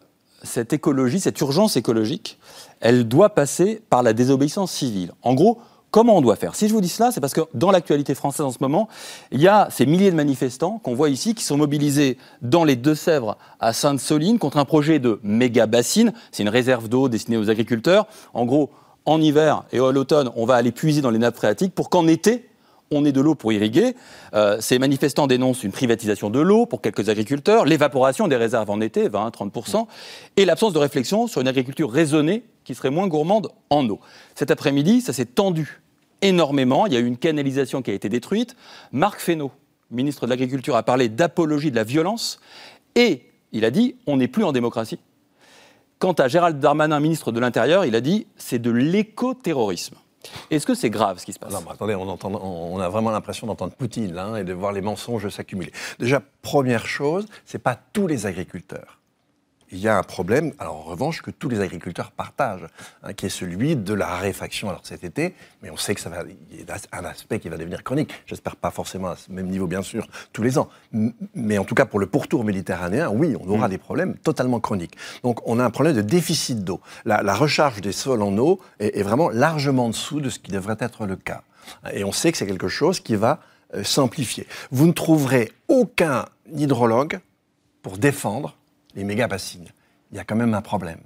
cette 0.43 0.71
écologie, 0.71 1.19
cette 1.19 1.41
urgence 1.41 1.75
écologique, 1.75 2.39
elle 2.79 3.05
doit 3.09 3.35
passer 3.35 3.81
par 3.89 4.03
la 4.03 4.13
désobéissance 4.13 4.71
civile? 4.71 5.11
En 5.21 5.33
gros, 5.33 5.59
Comment 5.89 6.17
on 6.17 6.21
doit 6.21 6.35
faire? 6.35 6.53
Si 6.55 6.67
je 6.67 6.73
vous 6.73 6.81
dis 6.81 6.89
cela, 6.89 7.11
c'est 7.11 7.21
parce 7.21 7.33
que 7.33 7.41
dans 7.53 7.71
l'actualité 7.71 8.13
française 8.13 8.45
en 8.45 8.51
ce 8.51 8.57
moment, 8.59 8.89
il 9.31 9.41
y 9.41 9.47
a 9.47 9.69
ces 9.71 9.85
milliers 9.85 10.11
de 10.11 10.15
manifestants 10.15 10.79
qu'on 10.83 10.93
voit 10.93 11.09
ici 11.09 11.33
qui 11.33 11.43
sont 11.43 11.57
mobilisés 11.57 12.17
dans 12.41 12.65
les 12.65 12.75
Deux-Sèvres 12.75 13.37
à 13.61 13.71
Sainte-Soline 13.71 14.37
contre 14.37 14.57
un 14.57 14.65
projet 14.65 14.99
de 14.99 15.19
méga 15.23 15.65
bassine. 15.65 16.11
C'est 16.31 16.43
une 16.43 16.49
réserve 16.49 16.89
d'eau 16.89 17.07
destinée 17.07 17.37
aux 17.37 17.49
agriculteurs. 17.49 18.05
En 18.33 18.45
gros, 18.45 18.69
en 19.05 19.21
hiver 19.21 19.63
et 19.71 19.79
à 19.79 19.91
l'automne, 19.91 20.29
on 20.35 20.45
va 20.45 20.55
aller 20.55 20.73
puiser 20.73 21.01
dans 21.01 21.09
les 21.09 21.19
nappes 21.19 21.37
phréatiques 21.37 21.73
pour 21.73 21.89
qu'en 21.89 22.05
été, 22.07 22.46
on 22.91 23.05
ait 23.05 23.11
de 23.11 23.21
l'eau 23.21 23.35
pour 23.35 23.51
irriguer. 23.51 23.95
Euh, 24.33 24.57
ces 24.61 24.79
manifestants 24.79 25.27
dénoncent 25.27 25.63
une 25.63 25.71
privatisation 25.71 26.29
de 26.29 26.39
l'eau 26.39 26.65
pour 26.65 26.81
quelques 26.81 27.09
agriculteurs, 27.09 27.65
l'évaporation 27.65 28.27
des 28.27 28.35
réserves 28.35 28.69
en 28.69 28.81
été, 28.81 29.09
20-30%, 29.09 29.87
et 30.37 30.45
l'absence 30.45 30.73
de 30.73 30.79
réflexion 30.79 31.27
sur 31.27 31.41
une 31.41 31.47
agriculture 31.47 31.91
raisonnée 31.91 32.43
qui 32.63 32.75
serait 32.75 32.89
moins 32.89 33.07
gourmande 33.07 33.49
en 33.69 33.87
eau. 33.89 33.99
Cet 34.35 34.51
après-midi, 34.51 35.01
ça 35.01 35.13
s'est 35.13 35.25
tendu 35.25 35.81
énormément. 36.21 36.85
Il 36.85 36.93
y 36.93 36.97
a 36.97 36.99
eu 36.99 37.05
une 37.05 37.17
canalisation 37.17 37.81
qui 37.81 37.91
a 37.91 37.93
été 37.93 38.09
détruite. 38.09 38.55
Marc 38.91 39.19
Fesneau, 39.19 39.51
ministre 39.91 40.25
de 40.25 40.29
l'Agriculture, 40.29 40.75
a 40.75 40.83
parlé 40.83 41.09
d'apologie 41.09 41.71
de 41.71 41.75
la 41.75 41.83
violence 41.83 42.39
et 42.95 43.23
il 43.51 43.65
a 43.65 43.71
dit 43.71 43.95
on 44.05 44.17
n'est 44.17 44.27
plus 44.27 44.43
en 44.43 44.51
démocratie. 44.51 44.99
Quant 45.99 46.13
à 46.13 46.27
Gérald 46.27 46.59
Darmanin, 46.59 46.99
ministre 46.99 47.31
de 47.31 47.39
l'Intérieur, 47.39 47.85
il 47.85 47.95
a 47.95 48.01
dit 48.01 48.27
c'est 48.37 48.59
de 48.59 48.69
l'écoterrorisme. 48.69 49.95
Est-ce 50.51 50.65
que 50.65 50.75
c'est 50.75 50.89
grave 50.89 51.19
ce 51.19 51.25
qui 51.25 51.33
se 51.33 51.39
passe? 51.39 51.51
Non, 51.51 51.61
mais 51.65 51.71
attendez, 51.71 51.95
on, 51.95 52.79
a 52.79 52.89
vraiment 52.89 53.11
l'impression 53.11 53.47
d'entendre 53.47 53.73
Poutine 53.73 54.17
hein, 54.17 54.35
et 54.35 54.43
de 54.43 54.53
voir 54.53 54.71
les 54.71 54.81
mensonges 54.81 55.29
s'accumuler. 55.29 55.71
Déjà, 55.99 56.21
première 56.41 56.87
chose, 56.87 57.25
c'est 57.45 57.59
pas 57.59 57.77
tous 57.93 58.07
les 58.07 58.25
agriculteurs 58.25 58.99
il 59.71 59.79
y 59.79 59.87
a 59.87 59.97
un 59.97 60.03
problème, 60.03 60.53
alors 60.59 60.77
en 60.77 60.81
revanche, 60.81 61.21
que 61.21 61.31
tous 61.31 61.49
les 61.49 61.59
agriculteurs 61.59 62.11
partagent, 62.11 62.67
hein, 63.03 63.13
qui 63.13 63.25
est 63.25 63.29
celui 63.29 63.75
de 63.75 63.93
la 63.93 64.05
raréfaction 64.05 64.69
alors 64.69 64.81
cet 64.83 65.03
été, 65.03 65.35
mais 65.61 65.69
on 65.69 65.77
sait 65.77 65.93
que 65.93 66.01
ça 66.01 66.09
va, 66.09 66.23
il 66.51 66.59
y 66.59 66.65
a 66.71 66.99
un 66.99 67.05
aspect 67.05 67.39
qui 67.39 67.49
va 67.49 67.57
devenir 67.57 67.83
chronique. 67.83 68.11
J'espère 68.25 68.55
pas 68.55 68.71
forcément 68.71 69.09
à 69.09 69.15
ce 69.15 69.31
même 69.31 69.47
niveau, 69.47 69.67
bien 69.67 69.81
sûr, 69.81 70.07
tous 70.31 70.41
les 70.41 70.57
ans. 70.57 70.69
Mais 71.35 71.57
en 71.57 71.65
tout 71.65 71.75
cas, 71.75 71.85
pour 71.85 71.99
le 71.99 72.07
pourtour 72.07 72.43
méditerranéen, 72.43 73.09
oui, 73.09 73.35
on 73.39 73.49
aura 73.49 73.67
mm. 73.67 73.71
des 73.71 73.77
problèmes 73.77 74.15
totalement 74.15 74.59
chroniques. 74.59 74.95
Donc 75.23 75.39
on 75.45 75.59
a 75.59 75.65
un 75.65 75.69
problème 75.69 75.95
de 75.95 76.01
déficit 76.01 76.63
d'eau. 76.63 76.81
La, 77.05 77.35
recharge 77.37 77.81
des 77.81 77.91
sols 77.91 78.21
en 78.21 78.35
eau 78.37 78.59
est, 78.79 79.03
vraiment 79.03 79.29
largement 79.29 79.85
en 79.85 79.89
dessous 79.89 80.21
de 80.21 80.29
ce 80.29 80.39
qui 80.39 80.51
devrait 80.51 80.77
être 80.79 81.05
le 81.05 81.15
cas. 81.15 81.43
Et 81.93 82.03
on 82.03 82.11
sait 82.11 82.31
que 82.31 82.37
c'est 82.37 82.47
quelque 82.47 82.69
chose 82.69 82.99
qui 82.99 83.15
va 83.15 83.39
euh, 83.75 83.83
s'amplifier. 83.83 84.47
Vous 84.71 84.87
ne 84.87 84.93
trouverez 84.93 85.51
aucun 85.67 86.25
hydrologue 86.51 87.19
pour 87.81 87.97
défendre 87.97 88.55
les 88.95 89.03
méga 89.03 89.27
bassines. 89.27 89.67
Il 90.11 90.17
y 90.17 90.19
a 90.19 90.23
quand 90.23 90.35
même 90.35 90.53
un 90.53 90.61
problème. 90.61 90.99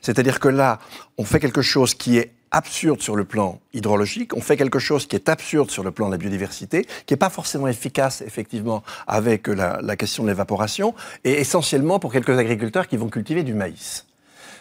C'est-à-dire 0.00 0.40
que 0.40 0.48
là, 0.48 0.78
on 1.18 1.24
fait 1.24 1.40
quelque 1.40 1.62
chose 1.62 1.94
qui 1.94 2.18
est 2.18 2.32
absurde 2.50 3.02
sur 3.02 3.16
le 3.16 3.24
plan 3.24 3.60
hydrologique, 3.72 4.34
on 4.36 4.40
fait 4.40 4.56
quelque 4.56 4.78
chose 4.78 5.06
qui 5.06 5.16
est 5.16 5.28
absurde 5.28 5.70
sur 5.70 5.82
le 5.82 5.90
plan 5.90 6.06
de 6.06 6.12
la 6.12 6.18
biodiversité, 6.18 6.86
qui 7.04 7.12
n'est 7.12 7.18
pas 7.18 7.28
forcément 7.28 7.68
efficace 7.68 8.22
effectivement 8.22 8.82
avec 9.06 9.48
la, 9.48 9.80
la 9.82 9.96
question 9.96 10.22
de 10.22 10.28
l'évaporation, 10.28 10.94
et 11.24 11.32
essentiellement 11.32 11.98
pour 11.98 12.12
quelques 12.12 12.38
agriculteurs 12.38 12.88
qui 12.88 12.96
vont 12.96 13.08
cultiver 13.08 13.42
du 13.42 13.52
maïs. 13.52 14.06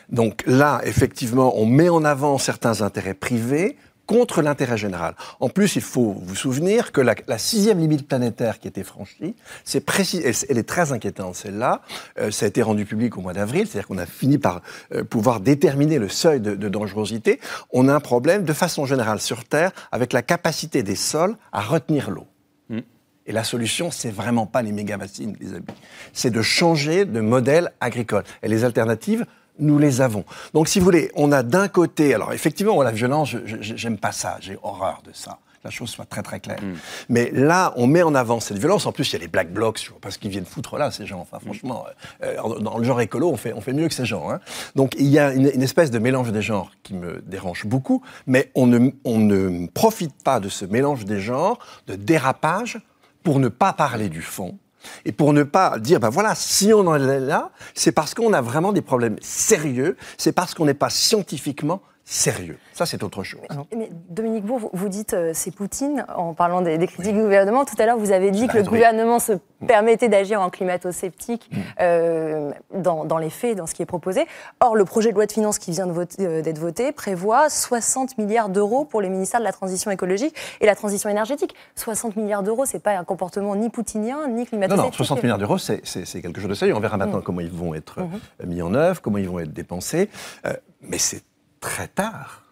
Donc 0.09 0.43
là, 0.45 0.81
effectivement, 0.83 1.57
on 1.57 1.65
met 1.65 1.89
en 1.89 2.03
avant 2.03 2.37
certains 2.37 2.81
intérêts 2.81 3.13
privés 3.13 3.77
contre 4.05 4.41
l'intérêt 4.41 4.77
général. 4.77 5.15
En 5.39 5.49
plus, 5.49 5.75
il 5.75 5.81
faut 5.81 6.15
vous 6.21 6.35
souvenir 6.35 6.91
que 6.91 7.01
la, 7.01 7.15
la 7.27 7.37
sixième 7.37 7.79
limite 7.79 8.07
planétaire 8.07 8.59
qui 8.59 8.67
était 8.67 8.83
franchie, 8.83 9.35
c'est 9.63 9.81
précis, 9.81 10.21
elle, 10.23 10.33
elle, 10.49 10.57
est 10.57 10.67
très 10.67 10.91
inquiétante 10.91 11.35
celle-là. 11.35 11.81
Euh, 12.19 12.31
ça 12.31 12.45
a 12.45 12.49
été 12.49 12.61
rendu 12.61 12.85
public 12.85 13.17
au 13.17 13.21
mois 13.21 13.33
d'avril, 13.33 13.67
c'est-à-dire 13.67 13.87
qu'on 13.87 13.97
a 13.97 14.05
fini 14.05 14.37
par 14.37 14.61
euh, 14.93 15.03
pouvoir 15.03 15.39
déterminer 15.39 15.99
le 15.99 16.09
seuil 16.09 16.39
de, 16.39 16.55
de, 16.55 16.69
dangerosité. 16.69 17.39
On 17.71 17.87
a 17.87 17.93
un 17.93 17.99
problème 17.99 18.43
de 18.43 18.53
façon 18.53 18.85
générale 18.85 19.19
sur 19.19 19.45
Terre 19.45 19.71
avec 19.91 20.13
la 20.13 20.21
capacité 20.21 20.83
des 20.83 20.95
sols 20.95 21.35
à 21.51 21.61
retenir 21.61 22.11
l'eau. 22.11 22.27
Mm. 22.69 22.79
Et 23.27 23.31
la 23.31 23.43
solution, 23.43 23.91
c'est 23.91 24.11
vraiment 24.11 24.45
pas 24.45 24.61
les 24.61 24.71
méga-bassines, 24.71 25.35
les 25.39 25.53
amis. 25.53 25.65
C'est 26.13 26.29
de 26.29 26.41
changer 26.41 27.05
de 27.05 27.21
modèle 27.21 27.71
agricole. 27.79 28.23
Et 28.43 28.47
les 28.47 28.63
alternatives, 28.63 29.25
nous 29.59 29.77
les 29.77 30.01
avons. 30.01 30.25
Donc, 30.53 30.67
si 30.67 30.79
vous 30.79 30.85
voulez, 30.85 31.11
on 31.15 31.31
a 31.31 31.43
d'un 31.43 31.67
côté, 31.67 32.13
alors 32.13 32.33
effectivement, 32.33 32.81
la 32.81 32.91
violence, 32.91 33.35
j'aime 33.45 33.97
pas 33.97 34.11
ça, 34.11 34.37
j'ai 34.39 34.57
horreur 34.63 35.01
de 35.05 35.11
ça. 35.13 35.39
La 35.63 35.71
chose 35.71 35.89
soit 35.89 36.05
très 36.05 36.21
très 36.21 36.39
claire. 36.39 36.61
Mm. 36.61 36.75
Mais 37.09 37.31
là, 37.31 37.73
on 37.75 37.87
met 37.87 38.03
en 38.03 38.13
avant 38.13 38.39
cette 38.39 38.59
violence. 38.59 38.85
En 38.85 38.91
plus, 38.91 39.09
il 39.09 39.13
y 39.13 39.15
a 39.15 39.19
les 39.19 39.27
black 39.27 39.51
blocs, 39.51 39.81
je 39.83 39.89
vois 39.89 39.99
pas 39.99 40.11
ce 40.11 40.19
qu'ils 40.19 40.29
viennent 40.29 40.45
foutre 40.45 40.77
là, 40.77 40.91
ces 40.91 41.07
gens. 41.07 41.19
Enfin, 41.19 41.39
franchement, 41.39 41.85
euh, 42.23 42.35
dans 42.59 42.77
le 42.77 42.83
genre 42.83 43.01
écolo, 43.01 43.31
on 43.31 43.35
fait, 43.35 43.51
on 43.51 43.61
fait 43.61 43.73
mieux 43.73 43.87
que 43.87 43.93
ces 43.95 44.05
gens. 44.05 44.29
Hein. 44.29 44.41
Donc, 44.75 44.93
il 44.99 45.07
y 45.07 45.17
a 45.17 45.33
une, 45.33 45.49
une, 45.51 45.63
espèce 45.63 45.89
de 45.89 45.97
mélange 45.97 46.31
des 46.31 46.43
genres 46.43 46.69
qui 46.83 46.93
me 46.93 47.19
dérange 47.25 47.65
beaucoup, 47.65 48.03
mais 48.27 48.51
on 48.53 48.67
ne, 48.67 48.91
on 49.05 49.17
ne 49.17 49.65
profite 49.65 50.13
pas 50.23 50.39
de 50.39 50.49
ce 50.49 50.65
mélange 50.65 51.03
des 51.05 51.19
genres, 51.19 51.57
de 51.87 51.95
dérapage, 51.95 52.79
pour 53.23 53.39
ne 53.39 53.47
pas 53.47 53.73
parler 53.73 54.09
du 54.09 54.21
fond 54.21 54.59
et 55.05 55.11
pour 55.11 55.33
ne 55.33 55.43
pas 55.43 55.79
dire, 55.79 55.99
ben 55.99 56.09
voilà, 56.09 56.35
si 56.35 56.73
on 56.73 56.87
en 56.87 56.95
est 56.95 57.19
là, 57.19 57.51
c'est 57.73 57.91
parce 57.91 58.13
qu'on 58.13 58.33
a 58.33 58.41
vraiment 58.41 58.73
des 58.73 58.81
problèmes 58.81 59.17
sérieux, 59.21 59.97
c'est 60.17 60.31
parce 60.31 60.53
qu'on 60.53 60.65
n'est 60.65 60.73
pas 60.73 60.89
scientifiquement 60.89 61.81
sérieux. 62.05 62.57
Ça, 62.71 62.85
c'est 62.85 63.01
autre 63.03 63.23
chose. 63.23 63.41
Mais 63.75 63.89
Dominique 64.09 64.45
Bourg, 64.45 64.69
vous 64.73 64.89
dites 64.89 65.13
euh, 65.15 65.31
c'est 65.33 65.49
Poutine 65.49 66.05
en 66.15 66.35
parlant 66.35 66.61
des, 66.61 66.77
des 66.77 66.85
critiques 66.85 67.07
oui. 67.07 67.17
du 67.17 67.21
gouvernement. 67.21 67.65
Tout 67.65 67.75
à 67.79 67.85
l'heure, 67.87 67.97
vous 67.97 68.11
avez 68.11 68.29
dit 68.29 68.47
que 68.47 68.57
le 68.57 68.63
gouvernement 68.63 69.17
se 69.17 69.33
permettait 69.65 70.07
d'agir 70.07 70.39
en 70.39 70.51
climato-sceptique 70.51 71.49
mm. 71.51 71.57
euh, 71.81 72.51
dans, 72.75 73.05
dans, 73.05 73.17
les 73.17 73.31
faits, 73.31 73.57
dans 73.57 73.65
ce 73.65 73.73
qui 73.73 73.81
est 73.81 73.87
proposé. 73.87 74.27
Or, 74.59 74.75
le 74.75 74.85
projet 74.85 75.09
de 75.09 75.15
loi 75.15 75.25
de 75.25 75.31
finances 75.31 75.57
qui 75.57 75.71
vient 75.71 75.87
d'être 75.87 75.95
voté, 75.95 76.53
voté 76.53 76.91
prévoit 76.91 77.49
60 77.49 78.19
milliards 78.19 78.49
d'euros 78.49 78.85
pour 78.85 79.01
les 79.01 79.09
ministères 79.09 79.39
de 79.39 79.45
la 79.45 79.51
transition 79.51 79.89
écologique 79.89 80.35
et 80.61 80.67
la 80.67 80.75
transition 80.75 81.09
énergétique. 81.09 81.55
60 81.75 82.17
milliards 82.17 82.43
d'euros, 82.43 82.65
c'est 82.65 82.79
pas 82.79 82.95
un 82.95 83.03
comportement 83.03 83.55
ni 83.55 83.69
poutinien 83.71 84.27
ni 84.27 84.45
climato-sceptique. 84.45 84.77
Non, 84.77 84.91
non, 84.91 84.91
60 84.91 85.23
milliards 85.23 85.39
d'euros, 85.39 85.57
c'est 85.57 85.81
quelque 86.21 86.39
chose 86.39 86.49
de 86.49 86.55
sérieux. 86.55 86.75
On 86.75 86.79
verra 86.79 86.97
maintenant 86.97 87.17
mm. 87.19 87.23
comment 87.23 87.41
ils 87.41 87.51
vont 87.51 87.73
être 87.73 87.99
mm 88.01 88.09
-hmm. 88.43 88.45
mis 88.45 88.61
en 88.61 88.75
œuvre, 88.75 89.01
comment 89.01 89.17
ils 89.17 89.29
vont 89.29 89.39
être 89.39 89.53
dépensés. 89.53 90.09
Euh, 90.45 90.53
mais 90.81 90.99
c'est 90.99 91.23
très 91.59 91.87
tard. 91.87 92.43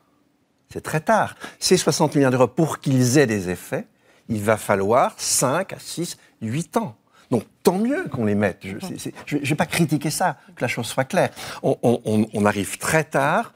C'est 0.71 0.81
très 0.81 0.99
tard. 0.99 1.35
Ces 1.59 1.77
60 1.77 2.15
milliards 2.15 2.31
d'euros, 2.31 2.47
pour 2.47 2.79
qu'ils 2.79 3.17
aient 3.17 3.27
des 3.27 3.49
effets, 3.49 3.85
il 4.29 4.41
va 4.41 4.57
falloir 4.57 5.13
5 5.17 5.73
à 5.73 5.79
6, 5.79 6.17
8 6.41 6.77
ans. 6.77 6.95
Donc 7.29 7.43
tant 7.63 7.77
mieux 7.77 8.05
qu'on 8.09 8.25
les 8.25 8.35
mette. 8.35 8.59
Je 8.63 9.37
ne 9.37 9.45
vais 9.45 9.55
pas 9.55 9.65
critiquer 9.65 10.09
ça, 10.09 10.37
que 10.55 10.61
la 10.61 10.67
chose 10.67 10.85
soit 10.85 11.05
claire. 11.05 11.29
On, 11.61 11.77
on, 11.83 12.27
on 12.33 12.45
arrive 12.45 12.77
très 12.77 13.03
tard 13.03 13.53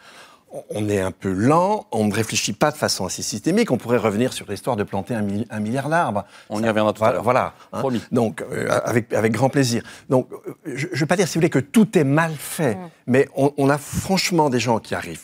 on 0.69 0.89
est 0.89 0.99
un 0.99 1.11
peu 1.11 1.31
lent, 1.31 1.87
on 1.91 2.05
ne 2.05 2.13
réfléchit 2.13 2.53
pas 2.53 2.71
de 2.71 2.77
façon 2.77 3.05
assez 3.05 3.21
systémique. 3.21 3.71
On 3.71 3.77
pourrait 3.77 3.97
revenir 3.97 4.33
sur 4.33 4.49
l'histoire 4.49 4.75
de 4.75 4.83
planter 4.83 5.13
un, 5.13 5.21
mi 5.21 5.45
un 5.49 5.59
milliard 5.59 5.89
d'arbres. 5.89 6.25
On 6.49 6.63
y 6.63 6.67
reviendra 6.67 6.93
tout 6.93 7.03
à 7.03 7.11
l'heure. 7.11 7.23
Voilà. 7.23 7.53
Hein. 7.73 7.83
Donc, 8.11 8.41
euh, 8.41 8.67
avec, 8.83 9.13
avec 9.13 9.33
grand 9.33 9.49
plaisir. 9.49 9.83
Donc, 10.09 10.29
euh, 10.31 10.53
je 10.65 10.87
ne 10.87 10.95
veux 10.95 11.05
pas 11.05 11.15
dire, 11.15 11.27
si 11.27 11.35
vous 11.35 11.41
voulez, 11.41 11.49
que 11.49 11.59
tout 11.59 11.97
est 11.97 12.03
mal 12.03 12.33
fait, 12.37 12.75
mmh. 12.75 12.89
mais 13.07 13.29
on, 13.35 13.53
on, 13.57 13.69
a 13.69 13.77
franchement 13.77 14.49
des 14.49 14.59
gens 14.59 14.79
qui 14.79 14.95
arrivent 14.95 15.19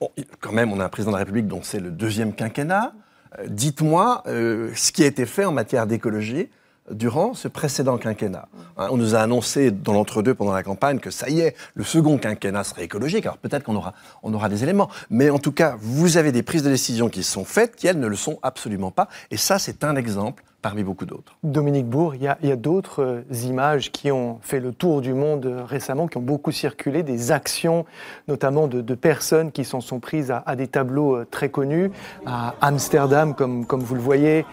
On, 0.00 0.08
quand 0.40 0.52
même, 0.52 0.72
on 0.72 0.80
a 0.80 0.84
un 0.84 0.88
président 0.88 1.12
de 1.12 1.16
la 1.16 1.20
République 1.20 1.46
dont 1.46 1.62
c'est 1.62 1.80
le 1.80 1.90
deuxième 1.90 2.34
quinquennat. 2.34 2.92
Euh, 3.38 3.46
Dites-moi 3.48 4.22
euh, 4.26 4.70
ce 4.74 4.92
qui 4.92 5.02
a 5.04 5.06
été 5.06 5.26
fait 5.26 5.44
en 5.44 5.52
matière 5.52 5.86
d'écologie 5.86 6.48
durant 6.90 7.32
ce 7.34 7.48
précédent 7.48 7.96
quinquennat. 7.96 8.48
Hein, 8.76 8.88
on 8.90 8.96
nous 8.96 9.14
a 9.14 9.20
annoncé 9.20 9.70
dans 9.70 9.92
l'entre-deux 9.92 10.34
pendant 10.34 10.52
la 10.52 10.62
campagne 10.62 10.98
que 10.98 11.10
ça 11.10 11.28
y 11.28 11.40
est, 11.40 11.56
le 11.74 11.84
second 11.84 12.18
quinquennat 12.18 12.64
serait 12.64 12.84
écologique. 12.84 13.24
Alors 13.24 13.38
peut-être 13.38 13.62
qu'on 13.62 13.76
aura, 13.76 13.94
on 14.22 14.34
aura 14.34 14.48
des 14.48 14.62
éléments. 14.64 14.90
Mais 15.08 15.30
en 15.30 15.38
tout 15.38 15.52
cas, 15.52 15.76
vous 15.80 16.16
avez 16.16 16.32
des 16.32 16.42
prises 16.42 16.62
de 16.64 16.70
décision 16.70 17.08
qui 17.08 17.22
sont 17.22 17.44
faites, 17.44 17.76
qui 17.76 17.86
elles 17.86 18.00
ne 18.00 18.08
le 18.08 18.16
sont 18.16 18.38
absolument 18.42 18.90
pas. 18.90 19.08
Et 19.30 19.36
ça, 19.36 19.58
c'est 19.58 19.84
un 19.84 19.96
exemple 19.96 20.42
parmi 20.62 20.84
beaucoup 20.84 21.04
d'autres. 21.04 21.36
Dominique 21.42 21.86
Bourg, 21.86 22.14
il 22.14 22.22
y 22.22 22.28
a, 22.28 22.38
a 22.40 22.56
d'autres 22.56 23.02
euh, 23.02 23.44
images 23.44 23.90
qui 23.90 24.12
ont 24.12 24.38
fait 24.42 24.60
le 24.60 24.72
tour 24.72 25.00
du 25.00 25.12
monde 25.12 25.44
euh, 25.44 25.64
récemment, 25.64 26.06
qui 26.06 26.16
ont 26.16 26.22
beaucoup 26.22 26.52
circulé, 26.52 27.02
des 27.02 27.32
actions 27.32 27.84
notamment 28.28 28.68
de, 28.68 28.80
de 28.80 28.94
personnes 28.94 29.50
qui 29.50 29.64
s'en 29.64 29.80
sont 29.80 29.98
prises 29.98 30.30
à, 30.30 30.42
à, 30.46 30.54
des 30.54 30.68
tableaux 30.68 31.16
euh, 31.16 31.26
très 31.28 31.48
connus, 31.48 31.90
à 32.24 32.54
Amsterdam, 32.60 33.34
comme, 33.34 33.66
comme 33.66 33.80
vous 33.80 33.96
le 33.96 34.00
voyez, 34.00 34.46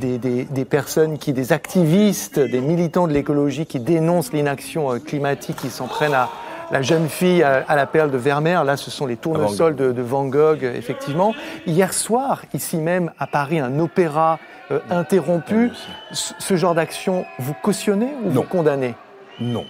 des, 0.00 0.18
des, 0.18 0.44
des, 0.44 0.64
personnes 0.64 1.16
qui, 1.16 1.32
des 1.32 1.52
activistes, 1.52 2.38
des 2.38 2.60
militants 2.60 3.08
de 3.08 3.12
l'écologie 3.12 3.64
qui 3.64 3.80
dénoncent 3.80 4.32
l'inaction 4.32 4.98
climatique, 5.00 5.56
qui 5.56 5.70
s'en 5.70 5.86
prennent 5.86 6.14
à, 6.14 6.28
la 6.70 6.82
jeune 6.82 7.08
fille 7.08 7.42
à, 7.42 7.64
à, 7.68 7.76
la 7.76 7.86
perle 7.86 8.10
de 8.10 8.18
Vermeer. 8.18 8.64
Là, 8.64 8.76
ce 8.76 8.90
sont 8.90 9.06
les 9.06 9.16
tournesols 9.16 9.76
de, 9.76 9.92
de, 9.92 10.02
Van 10.02 10.26
Gogh, 10.26 10.62
effectivement. 10.62 11.34
Hier 11.66 11.92
soir, 11.92 12.42
ici 12.54 12.76
même 12.76 13.12
à 13.18 13.26
Paris, 13.26 13.58
un 13.58 13.78
opéra 13.78 14.38
euh, 14.70 14.80
interrompu. 14.90 15.70
Ce 16.12 16.56
genre 16.56 16.74
d'action, 16.74 17.24
vous 17.38 17.54
cautionnez 17.54 18.12
ou 18.22 18.28
non. 18.28 18.30
vous 18.30 18.42
condamnez? 18.42 18.94
Non, 19.40 19.64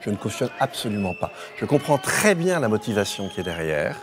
je 0.00 0.10
ne 0.10 0.16
cautionne 0.16 0.50
absolument 0.60 1.14
pas. 1.20 1.30
Je 1.56 1.64
comprends 1.64 1.98
très 1.98 2.34
bien 2.34 2.60
la 2.60 2.68
motivation 2.68 3.28
qui 3.28 3.40
est 3.40 3.44
derrière. 3.44 3.96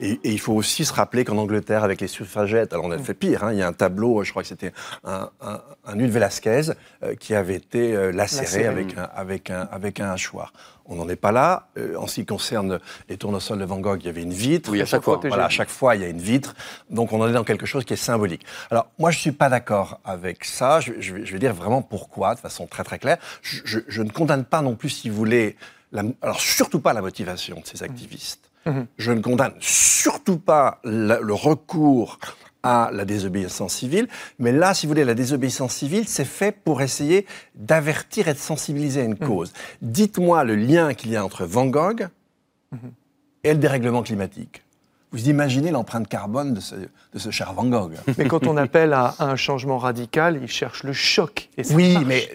Et, 0.00 0.12
et, 0.24 0.30
il 0.32 0.40
faut 0.40 0.52
aussi 0.52 0.84
se 0.84 0.92
rappeler 0.92 1.24
qu'en 1.24 1.36
Angleterre, 1.36 1.84
avec 1.84 2.00
les 2.00 2.08
suffragettes, 2.08 2.72
alors 2.72 2.86
on 2.86 2.90
a 2.90 2.98
fait 2.98 3.14
pire, 3.14 3.44
hein, 3.44 3.52
il 3.52 3.58
y 3.58 3.62
a 3.62 3.68
un 3.68 3.72
tableau, 3.72 4.22
je 4.24 4.30
crois 4.30 4.42
que 4.42 4.48
c'était 4.48 4.72
un, 5.04 5.30
un, 5.40 5.60
un 5.84 5.94
Nude 5.94 6.10
Velasquez, 6.10 6.72
euh, 7.02 7.14
qui 7.14 7.34
avait 7.34 7.56
été 7.56 7.94
euh, 7.94 8.12
lacéré, 8.12 8.66
avec, 8.66 8.96
un, 8.96 9.08
avec, 9.14 9.50
un, 9.50 9.68
avec 9.70 10.00
un 10.00 10.10
hachoir. 10.10 10.52
On 10.86 10.96
n'en 10.96 11.08
est 11.08 11.16
pas 11.16 11.32
là. 11.32 11.68
Euh, 11.78 11.96
en 11.96 12.06
ce 12.06 12.16
qui 12.16 12.26
concerne 12.26 12.80
les 13.08 13.16
tournesols 13.16 13.58
de 13.58 13.64
Van 13.64 13.78
Gogh, 13.78 14.00
il 14.02 14.06
y 14.06 14.08
avait 14.08 14.22
une 14.22 14.32
vitre. 14.32 14.70
Oui, 14.70 14.82
à 14.82 14.84
chaque 14.84 15.02
fois. 15.02 15.20
Voilà, 15.22 15.44
à 15.44 15.48
chaque 15.48 15.70
fois, 15.70 15.94
il 15.94 16.02
y 16.02 16.04
a 16.04 16.08
une 16.08 16.20
vitre. 16.20 16.54
Donc, 16.90 17.12
on 17.12 17.20
en 17.20 17.28
est 17.28 17.32
dans 17.32 17.44
quelque 17.44 17.66
chose 17.66 17.84
qui 17.84 17.92
est 17.92 17.96
symbolique. 17.96 18.44
Alors, 18.70 18.88
moi, 18.98 19.10
je 19.10 19.18
ne 19.18 19.20
suis 19.20 19.32
pas 19.32 19.48
d'accord 19.48 20.00
avec 20.04 20.44
ça. 20.44 20.80
Je, 20.80 20.94
je, 20.98 21.14
vais, 21.14 21.24
je, 21.24 21.32
vais, 21.32 21.38
dire 21.38 21.54
vraiment 21.54 21.82
pourquoi, 21.82 22.34
de 22.34 22.40
façon 22.40 22.66
très, 22.66 22.82
très 22.82 22.98
claire. 22.98 23.18
Je, 23.42 23.78
je 23.86 24.02
ne 24.02 24.10
condamne 24.10 24.44
pas 24.44 24.60
non 24.60 24.74
plus, 24.74 24.90
si 24.90 25.08
vous 25.08 25.16
voulez, 25.16 25.56
la, 25.92 26.02
alors 26.20 26.40
surtout 26.40 26.80
pas 26.80 26.92
la 26.92 27.02
motivation 27.02 27.60
de 27.60 27.66
ces 27.66 27.82
activistes. 27.82 28.40
Mmh. 28.44 28.51
Je 28.96 29.12
ne 29.12 29.20
condamne 29.20 29.54
surtout 29.60 30.38
pas 30.38 30.80
la, 30.84 31.20
le 31.20 31.34
recours 31.34 32.18
à 32.62 32.90
la 32.92 33.04
désobéissance 33.04 33.74
civile. 33.74 34.08
Mais 34.38 34.52
là, 34.52 34.74
si 34.74 34.86
vous 34.86 34.90
voulez, 34.90 35.04
la 35.04 35.14
désobéissance 35.14 35.74
civile, 35.74 36.06
c'est 36.06 36.24
fait 36.24 36.52
pour 36.52 36.82
essayer 36.82 37.26
d'avertir 37.54 38.28
et 38.28 38.34
de 38.34 38.38
sensibiliser 38.38 39.00
à 39.00 39.04
une 39.04 39.14
mmh. 39.14 39.26
cause. 39.26 39.52
Dites-moi 39.80 40.44
le 40.44 40.54
lien 40.54 40.94
qu'il 40.94 41.10
y 41.10 41.16
a 41.16 41.24
entre 41.24 41.44
Van 41.44 41.66
Gogh 41.66 42.08
mmh. 42.70 42.76
et 43.44 43.52
le 43.52 43.58
dérèglement 43.58 44.02
climatique. 44.02 44.62
Vous 45.10 45.28
imaginez 45.28 45.70
l'empreinte 45.70 46.08
carbone 46.08 46.54
de 46.54 46.60
ce, 46.60 46.74
de 46.74 47.18
ce, 47.18 47.30
cher 47.30 47.52
Van 47.52 47.66
Gogh. 47.66 47.96
Mais 48.16 48.26
quand 48.26 48.46
on 48.46 48.56
appelle 48.56 48.94
à 48.94 49.14
un 49.18 49.36
changement 49.36 49.76
radical, 49.76 50.38
il 50.40 50.48
cherche 50.48 50.84
le 50.84 50.94
choc. 50.94 51.50
Et 51.58 51.64
oui, 51.74 51.92
marche. 51.92 52.06
mais 52.06 52.28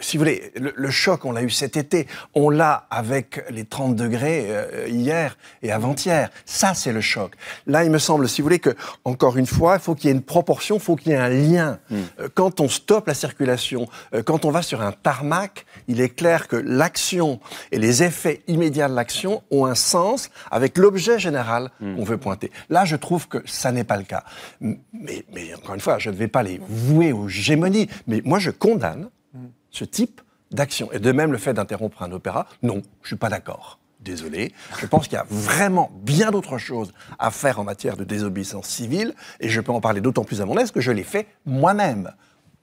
si 0.00 0.16
vous 0.16 0.22
voulez, 0.22 0.52
le, 0.56 0.72
le 0.74 0.90
choc, 0.90 1.24
on 1.24 1.32
l'a 1.32 1.42
eu 1.42 1.50
cet 1.50 1.76
été. 1.76 2.06
On 2.34 2.50
l'a 2.50 2.86
avec 2.90 3.44
les 3.50 3.64
30 3.64 3.96
degrés 3.96 4.46
euh, 4.48 4.86
hier 4.88 5.36
et 5.62 5.72
avant-hier. 5.72 6.30
Ça, 6.44 6.74
c'est 6.74 6.92
le 6.92 7.00
choc. 7.00 7.32
Là, 7.66 7.84
il 7.84 7.90
me 7.90 7.98
semble, 7.98 8.28
si 8.28 8.40
vous 8.40 8.46
voulez, 8.46 8.58
que, 8.58 8.74
encore 9.04 9.36
une 9.36 9.46
fois, 9.46 9.74
il 9.74 9.80
faut 9.80 9.94
qu'il 9.94 10.08
y 10.08 10.12
ait 10.12 10.16
une 10.16 10.22
proportion, 10.22 10.76
il 10.76 10.80
faut 10.80 10.96
qu'il 10.96 11.12
y 11.12 11.14
ait 11.14 11.18
un 11.18 11.28
lien. 11.28 11.78
Mm. 11.90 11.96
Euh, 12.20 12.28
quand 12.34 12.60
on 12.60 12.68
stoppe 12.68 13.06
la 13.06 13.14
circulation, 13.14 13.88
euh, 14.14 14.22
quand 14.22 14.44
on 14.44 14.50
va 14.50 14.62
sur 14.62 14.82
un 14.82 14.92
tarmac, 14.92 15.66
il 15.88 16.00
est 16.00 16.10
clair 16.10 16.48
que 16.48 16.56
l'action 16.56 17.40
et 17.72 17.78
les 17.78 18.02
effets 18.02 18.42
immédiats 18.46 18.88
de 18.88 18.94
l'action 18.94 19.42
ont 19.50 19.66
un 19.66 19.74
sens 19.74 20.30
avec 20.50 20.78
l'objet 20.78 21.18
général 21.18 21.70
mm. 21.80 21.96
qu'on 21.96 22.04
veut 22.04 22.18
pointer. 22.18 22.50
Là, 22.70 22.84
je 22.84 22.96
trouve 22.96 23.28
que 23.28 23.38
ça 23.46 23.72
n'est 23.72 23.84
pas 23.84 23.96
le 23.96 24.04
cas. 24.04 24.24
Mais, 24.60 25.24
mais 25.32 25.54
encore 25.54 25.74
une 25.74 25.80
fois, 25.80 25.98
je 25.98 26.10
ne 26.10 26.16
vais 26.16 26.28
pas 26.28 26.42
les 26.42 26.60
vouer 26.68 27.12
aux 27.12 27.28
gémonies, 27.28 27.88
mais 28.06 28.22
moi, 28.24 28.38
je 28.38 28.50
condamne 28.50 29.08
ce 29.74 29.84
type 29.84 30.20
d'action. 30.50 30.90
Et 30.92 30.98
de 30.98 31.12
même, 31.12 31.32
le 31.32 31.38
fait 31.38 31.52
d'interrompre 31.54 32.02
un 32.02 32.12
opéra, 32.12 32.46
non, 32.62 32.82
je 33.02 33.08
suis 33.08 33.16
pas 33.16 33.28
d'accord. 33.28 33.78
Désolé. 34.00 34.52
Je 34.78 34.86
pense 34.86 35.04
qu'il 35.08 35.14
y 35.14 35.20
a 35.20 35.26
vraiment 35.30 35.90
bien 36.02 36.30
d'autres 36.30 36.58
choses 36.58 36.92
à 37.18 37.30
faire 37.30 37.58
en 37.58 37.64
matière 37.64 37.96
de 37.96 38.04
désobéissance 38.04 38.66
civile, 38.66 39.14
et 39.40 39.48
je 39.48 39.60
peux 39.60 39.72
en 39.72 39.80
parler 39.80 40.00
d'autant 40.02 40.24
plus 40.24 40.40
à 40.42 40.46
mon 40.46 40.56
aise 40.58 40.70
que 40.70 40.80
je 40.80 40.92
l'ai 40.92 41.02
fait 41.04 41.26
moi-même. 41.46 42.12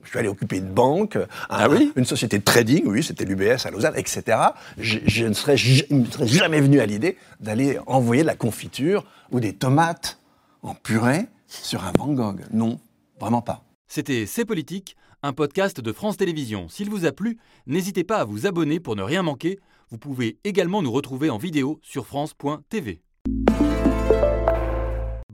Je 0.03 0.09
suis 0.09 0.19
allé 0.19 0.27
occuper 0.29 0.57
une 0.57 0.69
banque, 0.71 1.15
un- 1.15 1.25
Ah 1.49 1.67
oui 1.69 1.91
une 1.95 2.05
société 2.05 2.37
de 2.39 2.43
trading, 2.43 2.83
oui, 2.85 3.03
c'était 3.03 3.25
l'UBS 3.25 3.65
à 3.65 3.71
Lausanne, 3.71 3.93
etc. 3.97 4.37
Je, 4.77 4.99
je 5.05 5.25
ne 5.25 5.33
serais, 5.33 5.57
j- 5.57 5.85
ne 5.89 6.05
serais 6.05 6.27
jamais 6.27 6.61
venu 6.61 6.79
à 6.79 6.85
l'idée 6.85 7.17
d'aller 7.39 7.77
envoyer 7.87 8.21
de 8.21 8.27
la 8.27 8.35
confiture 8.35 9.03
ou 9.31 9.39
des 9.39 9.53
tomates 9.53 10.19
en 10.63 10.75
purée 10.75 11.27
sur 11.47 11.83
un 11.83 11.91
Van 11.97 12.07
Gogh. 12.13 12.41
Non, 12.51 12.79
vraiment 13.19 13.41
pas. 13.41 13.63
C'était 13.87 14.25
C'est 14.27 14.45
politique, 14.45 14.95
un 15.23 15.33
podcast 15.33 15.81
de 15.81 15.91
France 15.91 16.17
Télévisions. 16.17 16.67
S'il 16.69 16.89
vous 16.89 17.05
a 17.05 17.11
plu, 17.11 17.37
n'hésitez 17.67 18.03
pas 18.03 18.17
à 18.17 18.25
vous 18.25 18.47
abonner 18.47 18.79
pour 18.79 18.95
ne 18.95 19.03
rien 19.03 19.23
manquer. 19.23 19.59
Vous 19.89 19.97
pouvez 19.97 20.37
également 20.43 20.81
nous 20.81 20.91
retrouver 20.91 21.29
en 21.29 21.37
vidéo 21.37 21.79
sur 21.83 22.05
France.tv. 22.05 23.01